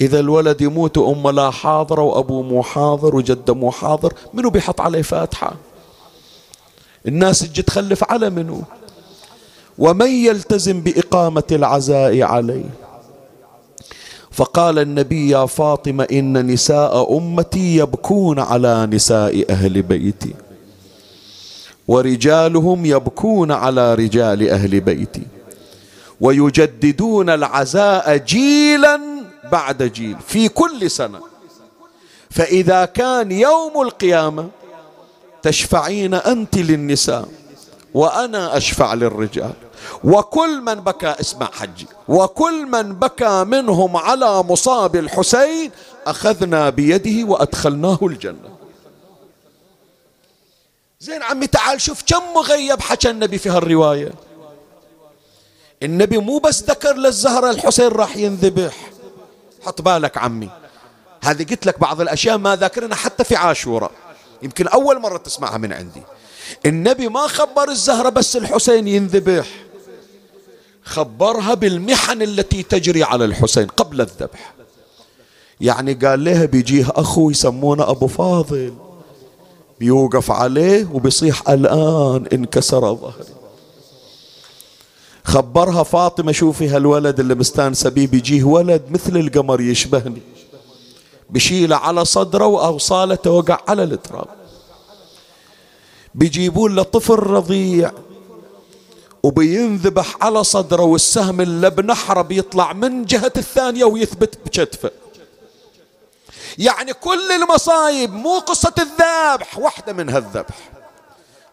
[0.00, 5.02] إذا الولد يموت أم لا حاضرة وأبو مو حاضر وجد مو حاضر منو بيحط عليه
[5.02, 5.52] فاتحة؟
[7.06, 8.62] الناس تجي تخلف على منو؟
[9.78, 12.64] ومن يلتزم بإقامة العزاء عليه؟
[14.30, 20.34] فقال النبي يا فاطمة إن نساء أمتي يبكون على نساء أهل بيتي.
[21.88, 25.22] ورجالهم يبكون على رجال أهل بيتي.
[26.20, 29.00] ويجددون العزاء جيلا
[29.52, 31.20] بعد جيل في كل سنة.
[32.30, 34.48] فإذا كان يوم القيامة
[35.42, 37.28] تشفعين أنت للنساء
[37.94, 39.52] وأنا أشفع للرجال.
[40.04, 41.86] وكل من بكى اسمع حجي.
[42.08, 45.70] وكل من بكى منهم على مصاب الحسين
[46.06, 48.56] أخذنا بيده وأدخلناه الجنة.
[51.00, 54.12] زين عمي تعال شوف كم مغيب حكى النبي في هالرواية.
[55.82, 58.90] النبي مو بس ذكر للزهرة الحسين راح ينذبح.
[59.66, 60.50] حط بالك عمي.
[61.22, 63.90] هذه قلت لك بعض الأشياء ما ذاكرنا حتى في عاشوراء
[64.42, 66.02] يمكن أول مرة تسمعها من عندي.
[66.66, 69.46] النبي ما خبر الزهرة بس الحسين ينذبح.
[70.84, 74.54] خبرها بالمحن التي تجري على الحسين قبل الذبح.
[75.60, 78.74] يعني قال لها بيجيه أخو يسمونه أبو فاضل.
[79.80, 83.24] بيوقف عليه وبيصيح الآن انكسر ظهري.
[85.26, 90.22] خبرها فاطمة شوفي هالولد اللي مستانسة بيه بيجيه ولد مثل القمر يشبهني.
[91.30, 94.28] بشيله على صدره وأوصالته وقع على التراب.
[96.14, 97.92] بيجيبون له طفل رضيع
[99.22, 104.90] وبينذبح على صدره والسهم اللي بنحره بيطلع من جهة الثانية ويثبت بكتفه.
[106.58, 110.75] يعني كل المصايب مو قصة الذبح واحدة منها الذبح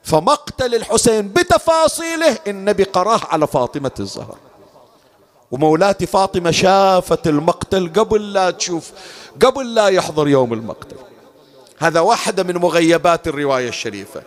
[0.03, 2.37] فمقتل الحسين بتفاصيله.
[2.47, 4.37] النبي قراه على فاطمة الزهر.
[5.51, 8.91] ومولاتي فاطمة شافت المقتل قبل لا تشوف
[9.41, 10.95] قبل لا يحضر يوم المقتل.
[11.79, 14.23] هذا واحدة من مغيبات الرواية الشريفة.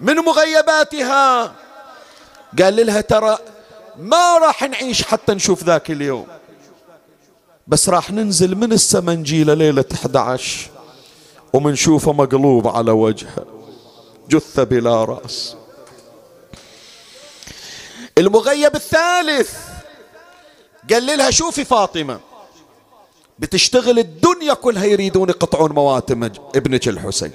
[0.00, 1.52] من مغيباتها
[2.62, 3.38] قال لها ترى
[3.98, 6.26] ما راح نعيش حتى نشوف ذاك اليوم.
[7.66, 10.70] بس راح ننزل من السمنجيلة ليلة 11
[11.52, 13.57] ومنشوفه مقلوب على وجهه.
[14.28, 15.56] جثة بلا رأس.
[18.18, 19.52] المغيب الثالث
[20.90, 22.20] قال لها شوفي فاطمة
[23.38, 26.24] بتشتغل الدنيا كلها يريدون يقطعون مواتم
[26.54, 27.32] ابنك الحسين.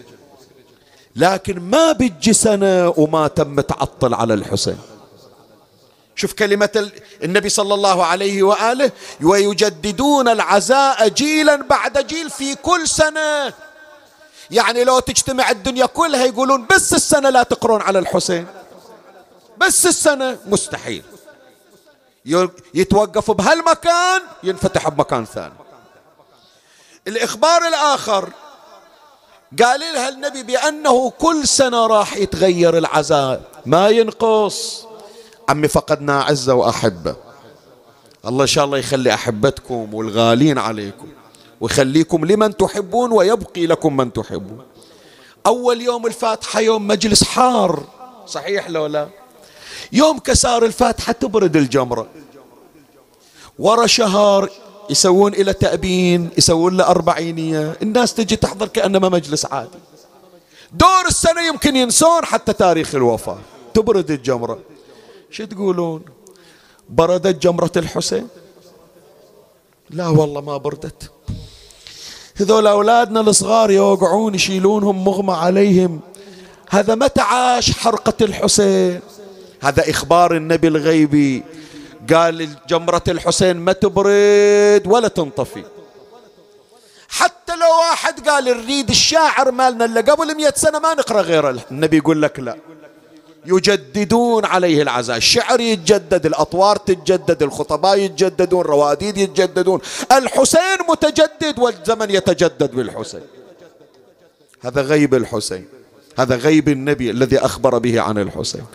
[1.16, 4.78] لكن ما بتجي سنة وما تم تعطل على الحسين.
[6.16, 6.91] شوف كلمة
[7.24, 8.91] النبي صلى الله عليه وآله
[9.22, 13.54] ويجددون العزاء جيلا بعد جيل في كل سنة.
[14.52, 18.48] يعني لو تجتمع الدنيا كلها يقولون بس السنة لا تقرون على الحسين.
[19.58, 21.04] بس السنة مستحيل.
[22.74, 23.36] يتوقفوا
[29.62, 33.41] قال لها النبي بأنه كل سنة راح يتغير العزاء.
[33.66, 34.86] ما ينقص.
[35.50, 37.16] عمي فقدنا عزة وأحبة.
[38.26, 41.08] الله إن شاء الله يخلي أحبتكم والغالين عليكم.
[41.64, 44.66] ويخليكم لمن تحبون ويبقي لكم من تحبون.
[45.45, 47.84] أول يوم الفاتحة يوم مجلس حار.
[48.28, 49.07] صحيح لو لا؟
[49.91, 52.07] يوم كسار الفاتحة تبرد الجمرة.
[53.59, 54.49] ورا شهر
[54.89, 57.78] يسوون إلى تأبين يسوون له أربعينية.
[57.82, 59.80] الناس تجي تحضر كأنما مجلس عادي.
[60.72, 63.39] دور السنة يمكن ينسون حتى تاريخ الوفاة.
[63.74, 64.59] تبرد الجمرة.
[65.30, 66.01] شو تقولون؟
[66.89, 68.28] بردت جمرة الحسين؟
[69.89, 71.11] لا والله ما بردت.
[72.36, 76.00] هذول أولادنا الصغار يوقعون يشيلونهم مغمى عليهم.
[76.70, 79.00] هذا متى عاش حرقة الحسين؟
[79.62, 81.44] هذا إخبار النبي الغيبي.
[82.14, 85.64] قال جمرة الحسين ما تبرد ولا تنطفي.
[87.10, 91.60] حتى لو واحد قال نريد الشاعر مالنا اللي قبل مئة سنة ما نقرأ غيره.
[91.72, 92.58] النبي يقول لك لا.
[93.46, 95.18] يجددون عليه العزاء.
[95.18, 99.80] الشعر يتجدد الأطوار تتجدد الخطباء يتجددون رواديد يتجددون.
[100.12, 103.22] الحسين متجدد والزمن يتجدد بالحسين.
[104.62, 105.66] هذا غيب الحسين.
[106.18, 108.66] هذا غيب النبي الذي أخبر به عن الحسين.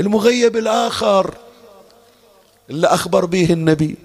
[0.00, 1.34] المغيب الآخر
[2.70, 3.96] اللي أخبر به النبي.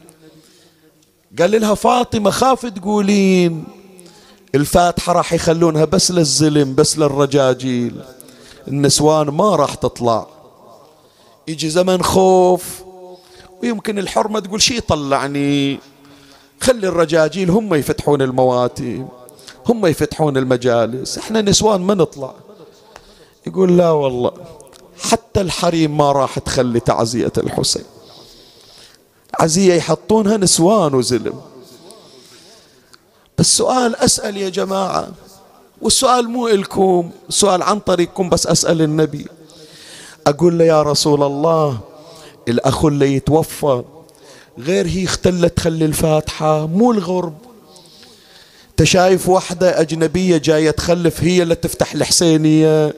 [1.39, 3.63] قال لها فاطمة خاف تقولين
[4.55, 8.01] الفاتحة راح يخلونها بس للزلم بس للرجاجيل.
[8.67, 10.27] النسوان ما راح تطلع.
[11.47, 12.83] يجي زمن خوف
[13.63, 15.79] ويمكن الحرمة تقول شي طلعني.
[16.61, 19.07] خلي الرجاجيل هم يفتحون المواتم
[19.69, 21.17] هم يفتحون المجالس.
[21.17, 22.33] إحنا نسوان ما نطلع.
[23.47, 24.31] يقول لا والله
[24.99, 27.83] حتى الحريم ما راح تخلي تعزية الحسين.
[29.39, 31.41] عزية يحطونها نسوان وزلم.
[33.37, 35.07] بس سؤال أسأل يا جماعة
[35.83, 39.27] والسؤال مو إلكم سؤال عن طريقكم بس أسأل النبي.
[40.27, 41.79] أقول له يا رسول الله
[42.47, 43.83] الأخ اللي يتوفى
[44.59, 47.37] غير هي اختلت تخلي الفاتحة مو الغرب.
[48.77, 52.93] تشايف واحدة أجنبية جاية تخلف هي اللي تفتح الحسينية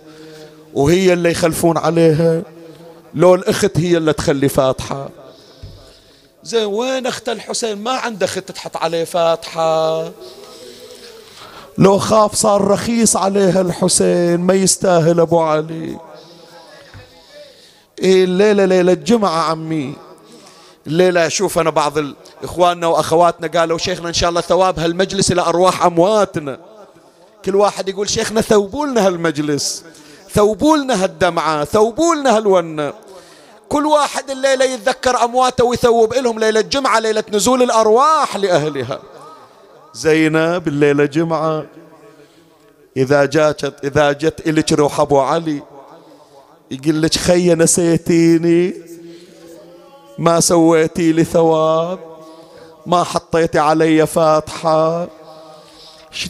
[0.73, 2.41] وهي اللي يخلفون عليها.
[3.13, 5.09] لو الأخت هي اللي تخلي فاتحة.
[6.43, 10.11] زين وين أخت الحسين؟ ما عنده أخت تحط عليه فاتحة.
[11.77, 15.97] لو خاف صار رخيص عليها الحسين ما يستاهل أبو علي.
[17.99, 19.93] إيه الليلة ليلة الجمعة عمي.
[20.87, 21.93] الليلة أشوف أنا بعض
[22.43, 26.59] إخواننا وأخواتنا قالوا شيخنا إن شاء الله ثواب هالمجلس إلى أرواح أمواتنا.
[27.45, 29.83] كل واحد يقول شيخنا ثوبوا لنا هالمجلس
[30.33, 32.93] ثوبوا لنا هالدمعة ثوبوا لنا هالونة.
[33.69, 38.99] كل واحد الليلة يتذكر أمواته ويثوب لهم ليلة جمعة ليلة نزول الأرواح لأهلها.
[39.95, 41.65] زينب الليلة جمعة.
[42.97, 45.61] إذا جات إذا جت إلك روح أبو علي
[46.71, 48.73] يقول لك خي نسيتيني
[50.17, 51.99] ما سويتي لي ثواب
[52.85, 55.07] ما حطيتي علي فاتحة.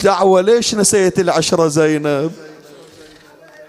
[0.03, 2.31] دعوة؟ ليش نسيت العشرة زينب؟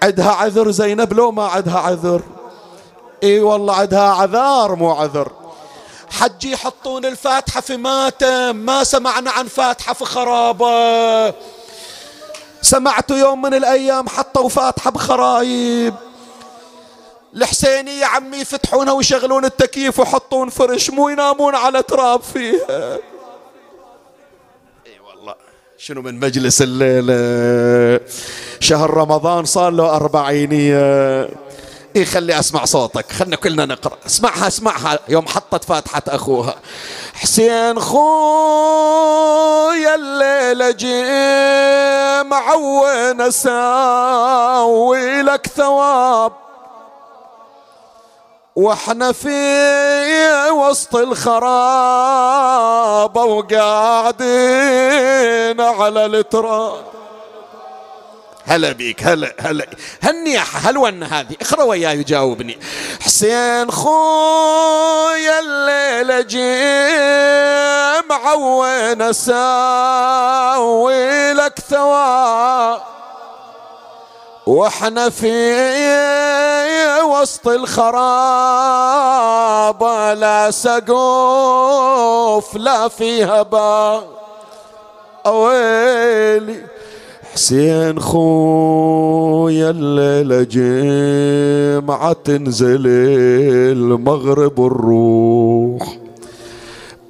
[0.03, 2.23] عدها عذر زينب لو ما عدها عذر.
[3.23, 5.33] إي والله عدها عذار مو عذر.
[6.11, 11.35] حجي يحطون الفاتحة في ماتم ما سمعنا عن فاتحة في خرابة.
[12.63, 15.95] سمعت يوم من الأيام حطوا فاتحة بخرايب.
[17.35, 22.95] الحسيني يا عمي يفتحونها ويشغلون التكييف ويحطون فرش مو ينامون على تراب فيها.
[24.87, 25.35] إي والله.
[25.79, 28.01] شنو من مجلس الليلة؟
[28.61, 31.29] شهر رمضان صار له أربعينية
[31.97, 33.13] إيه خلي أسمع صوتك.
[33.13, 33.97] خلنا كلنا نقرأ.
[34.07, 34.99] اسمعها اسمعها.
[35.09, 36.55] يوم حطت فاتحة أخوها.
[37.15, 42.33] حسين خويا الليلة جيم
[42.63, 46.33] وين أساوي لك ثواب.
[48.57, 51.47] وإحنا في وسط الخراب
[53.17, 54.27] وقاعدين
[55.61, 56.96] على التراب.
[58.47, 59.67] هلا بيك هلا هلا.
[60.03, 61.37] هني هلون هذه.
[61.43, 62.59] اقرأ وياي وجاوبني.
[63.01, 67.17] حسين خويا الليلة جيم
[68.43, 69.87] وين اساوي
[71.33, 72.81] لك ثواب
[74.47, 75.57] وإحنا في
[77.03, 77.97] وسط الخراب
[80.19, 81.77] لا سقوف
[82.57, 84.09] لا فيها باب
[85.27, 86.76] ويلي
[87.37, 92.87] حسين خويا الليلة جمعة تنزل
[93.77, 95.99] المغرب الروح.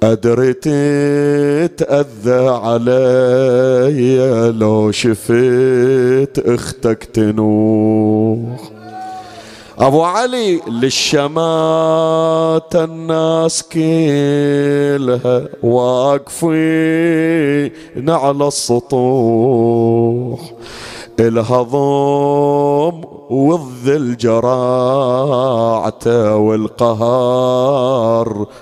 [0.03, 4.19] أدري تتأذى علي
[4.59, 8.76] لو شفت أختك تنوح.
[9.79, 11.25] أبو علي للشمات
[12.75, 16.49] الناس كلها واقفين
[18.09, 20.39] على السطوح
[21.19, 25.55] الهضم والذل جراعته
[26.35, 27.47] والقهر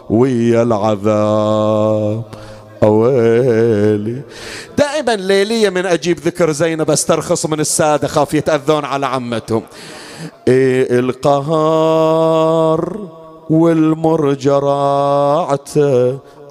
[0.09, 2.23] ويا العذاب.
[2.83, 4.21] أويلي.
[4.77, 9.63] دائما ليلية من أجيب ذكر زينب أسترخص من السادة خاف يتأذون على عمتهم.
[10.47, 12.99] إيه القهار
[13.49, 14.57] والمرجرعته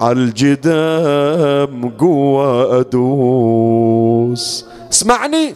[0.01, 4.67] عالجدام قوة أدوس.
[4.93, 5.55] اسمعني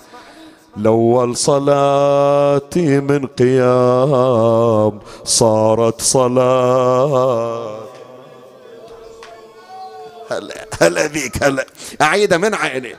[0.77, 7.79] الأول صلاتي من قيام صارت صلاة.
[10.31, 11.67] هلا هلا ذيك هلا.
[12.01, 12.95] أعيدها من عيني.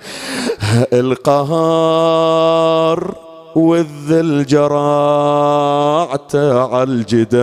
[0.94, 2.50] القهار
[3.56, 7.38] والذل جراعت على الجدام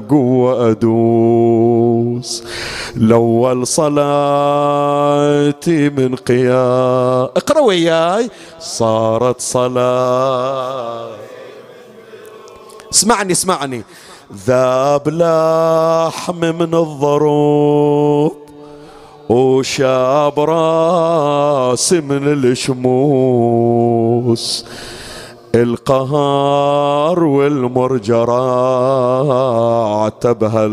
[0.00, 2.44] قوة أدوس.
[2.96, 3.98] الأول صلاتي
[5.88, 7.28] من قيام.
[7.36, 8.30] اقرأ وياي.
[8.60, 11.08] صارت صلاة.
[12.92, 13.84] اسمعني اسمعني.
[14.46, 18.41] ذاب لحم من الضروب
[19.28, 23.84] وشاب راس من الشموس
[25.54, 28.42] القهار والمرجرة
[30.04, 30.64] عتبها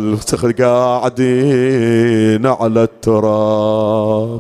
[0.60, 4.40] قاعدين على التراب.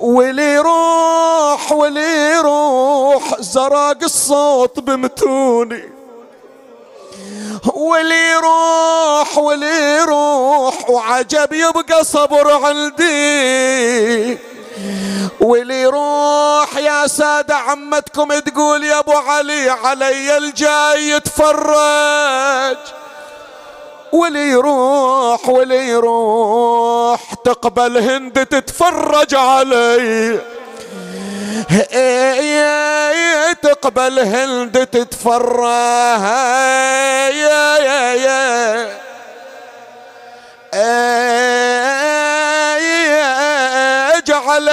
[0.00, 5.97] ولي روح ولي روح زرق الصوت بمتوني.
[7.74, 14.38] ولي روح ولي روح وعجب يبقى صبر عندي.
[15.40, 22.76] ولي روح يا سادة عمتكم تقول يا أبو علي علي الجاي يتفرج.
[24.12, 30.40] ولي يروح ولي يروح تقبل هند تتفرج علي.
[33.62, 36.22] تقبل هند تتفرج
[37.34, 38.88] يا يا يا
[44.18, 44.68] اجعل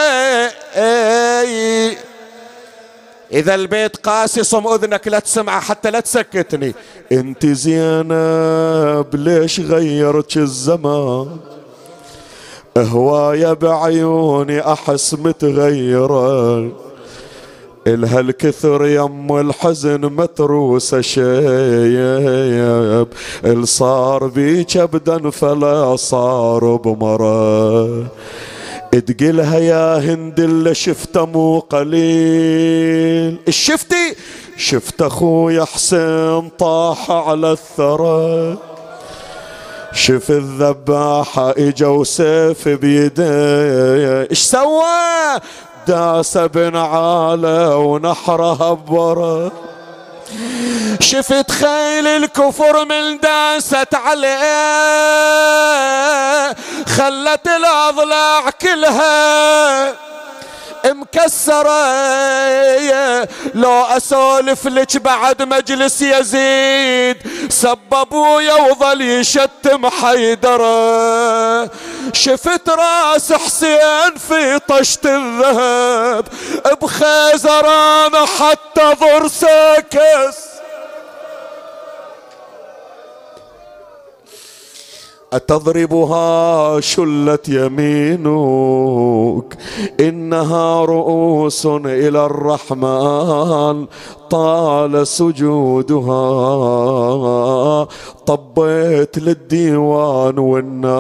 [3.32, 6.76] إذا البيت قاسي صم أذنك لا تسمع حتى لا تسكتني.
[7.12, 11.38] أنت زينب ليش غيرت الزمان؟
[12.78, 16.72] هواية بعيوني أحس متغيرة
[17.88, 21.26] إلها الكثر يم الحزن متروسة شيب
[23.46, 28.06] الصار بيك أبدا فلا صار بمرة.
[28.92, 33.38] تقلها يا هند اللي شفته مو قليل.
[33.48, 34.16] الشفتي؟
[34.58, 38.58] شفت اخويا حسين طاح على الثرى.
[39.96, 45.40] شف الذباحة اجا وسيف بيديه إيش سوى؟
[45.88, 49.52] داس بن عالة ونحره هبره
[51.00, 54.36] شفت خيل الكفر من داست عليه.
[56.88, 59.94] خلت الأضلاع كلها.
[60.86, 61.86] مكسرة.
[63.56, 67.18] لو أسولف لك بعد مجلس يزيد.
[67.50, 71.70] سببوا وظل يشتم حيدرة
[72.14, 76.26] شفت راس حسين في طشت الذهب
[76.82, 80.55] بخيزران حتى ضرسه كس.
[85.36, 88.26] أتضربها شلت يمينك؟
[90.00, 93.86] إنها رؤوس إلى الرحمن
[94.30, 96.18] طال سجودها.
[98.26, 100.96] طبيت للديوان والناس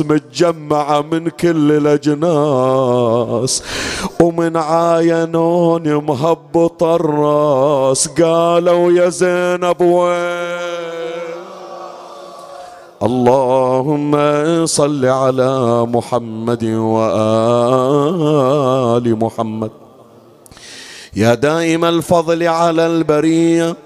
[0.00, 3.62] متجمعة من كل الأجناس.
[4.20, 10.69] ومن عاينون مهبط الراس قالوا يا زينب وين؟
[13.02, 14.12] اللهم
[14.66, 18.26] صل على محمد وآل
[19.18, 19.70] محمد.
[21.16, 23.76] يا دائم الفضل على البرية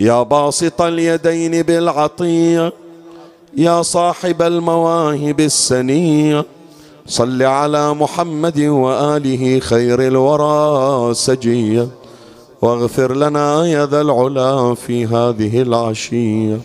[0.00, 2.72] يا باسط اليدين بالعطية
[3.56, 6.44] يا صاحب المواهب السنية.
[7.06, 11.88] صل على محمد وآله خير الورى سجية.
[12.62, 16.60] واغفر لنا يا ذا العلا في هذه العشية.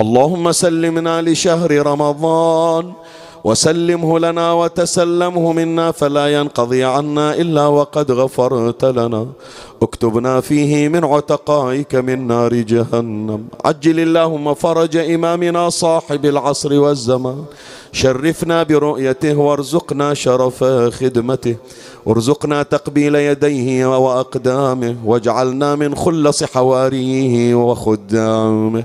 [0.00, 2.92] اللهم سلمنا لشهر رمضان
[3.44, 9.26] وسلمه لنا وتسلمه منا فلا ينقضي عنا إلا وقد غفرت لنا
[9.82, 13.44] اكتبنا فيه من عتقائك من نار جهنم.
[13.64, 17.44] عجل اللهم فرج إمامنا صاحب العصر والزمان.
[17.92, 21.56] شرفنا برؤيته وارزقنا شرف خدمته.
[22.06, 24.96] وارزقنا تقبيل يديه وأقدامه.
[25.04, 28.84] واجعلنا من خلص حواريه وخدامه.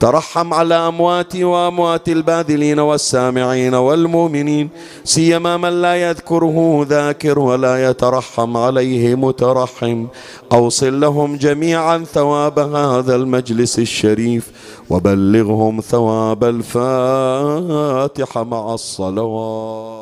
[0.00, 4.68] ترحم على امواتي وأموات الباذلين والسامعين والمؤمنين.
[5.04, 10.06] سيما من لا يذكره ذاكر ولا يترحم عليه مترحم.
[10.52, 14.50] أوصل لهم جميعا ثواب هذا المجلس الشريف
[14.90, 19.95] وبلغهم ثواب الفاتحة مع الصلوات.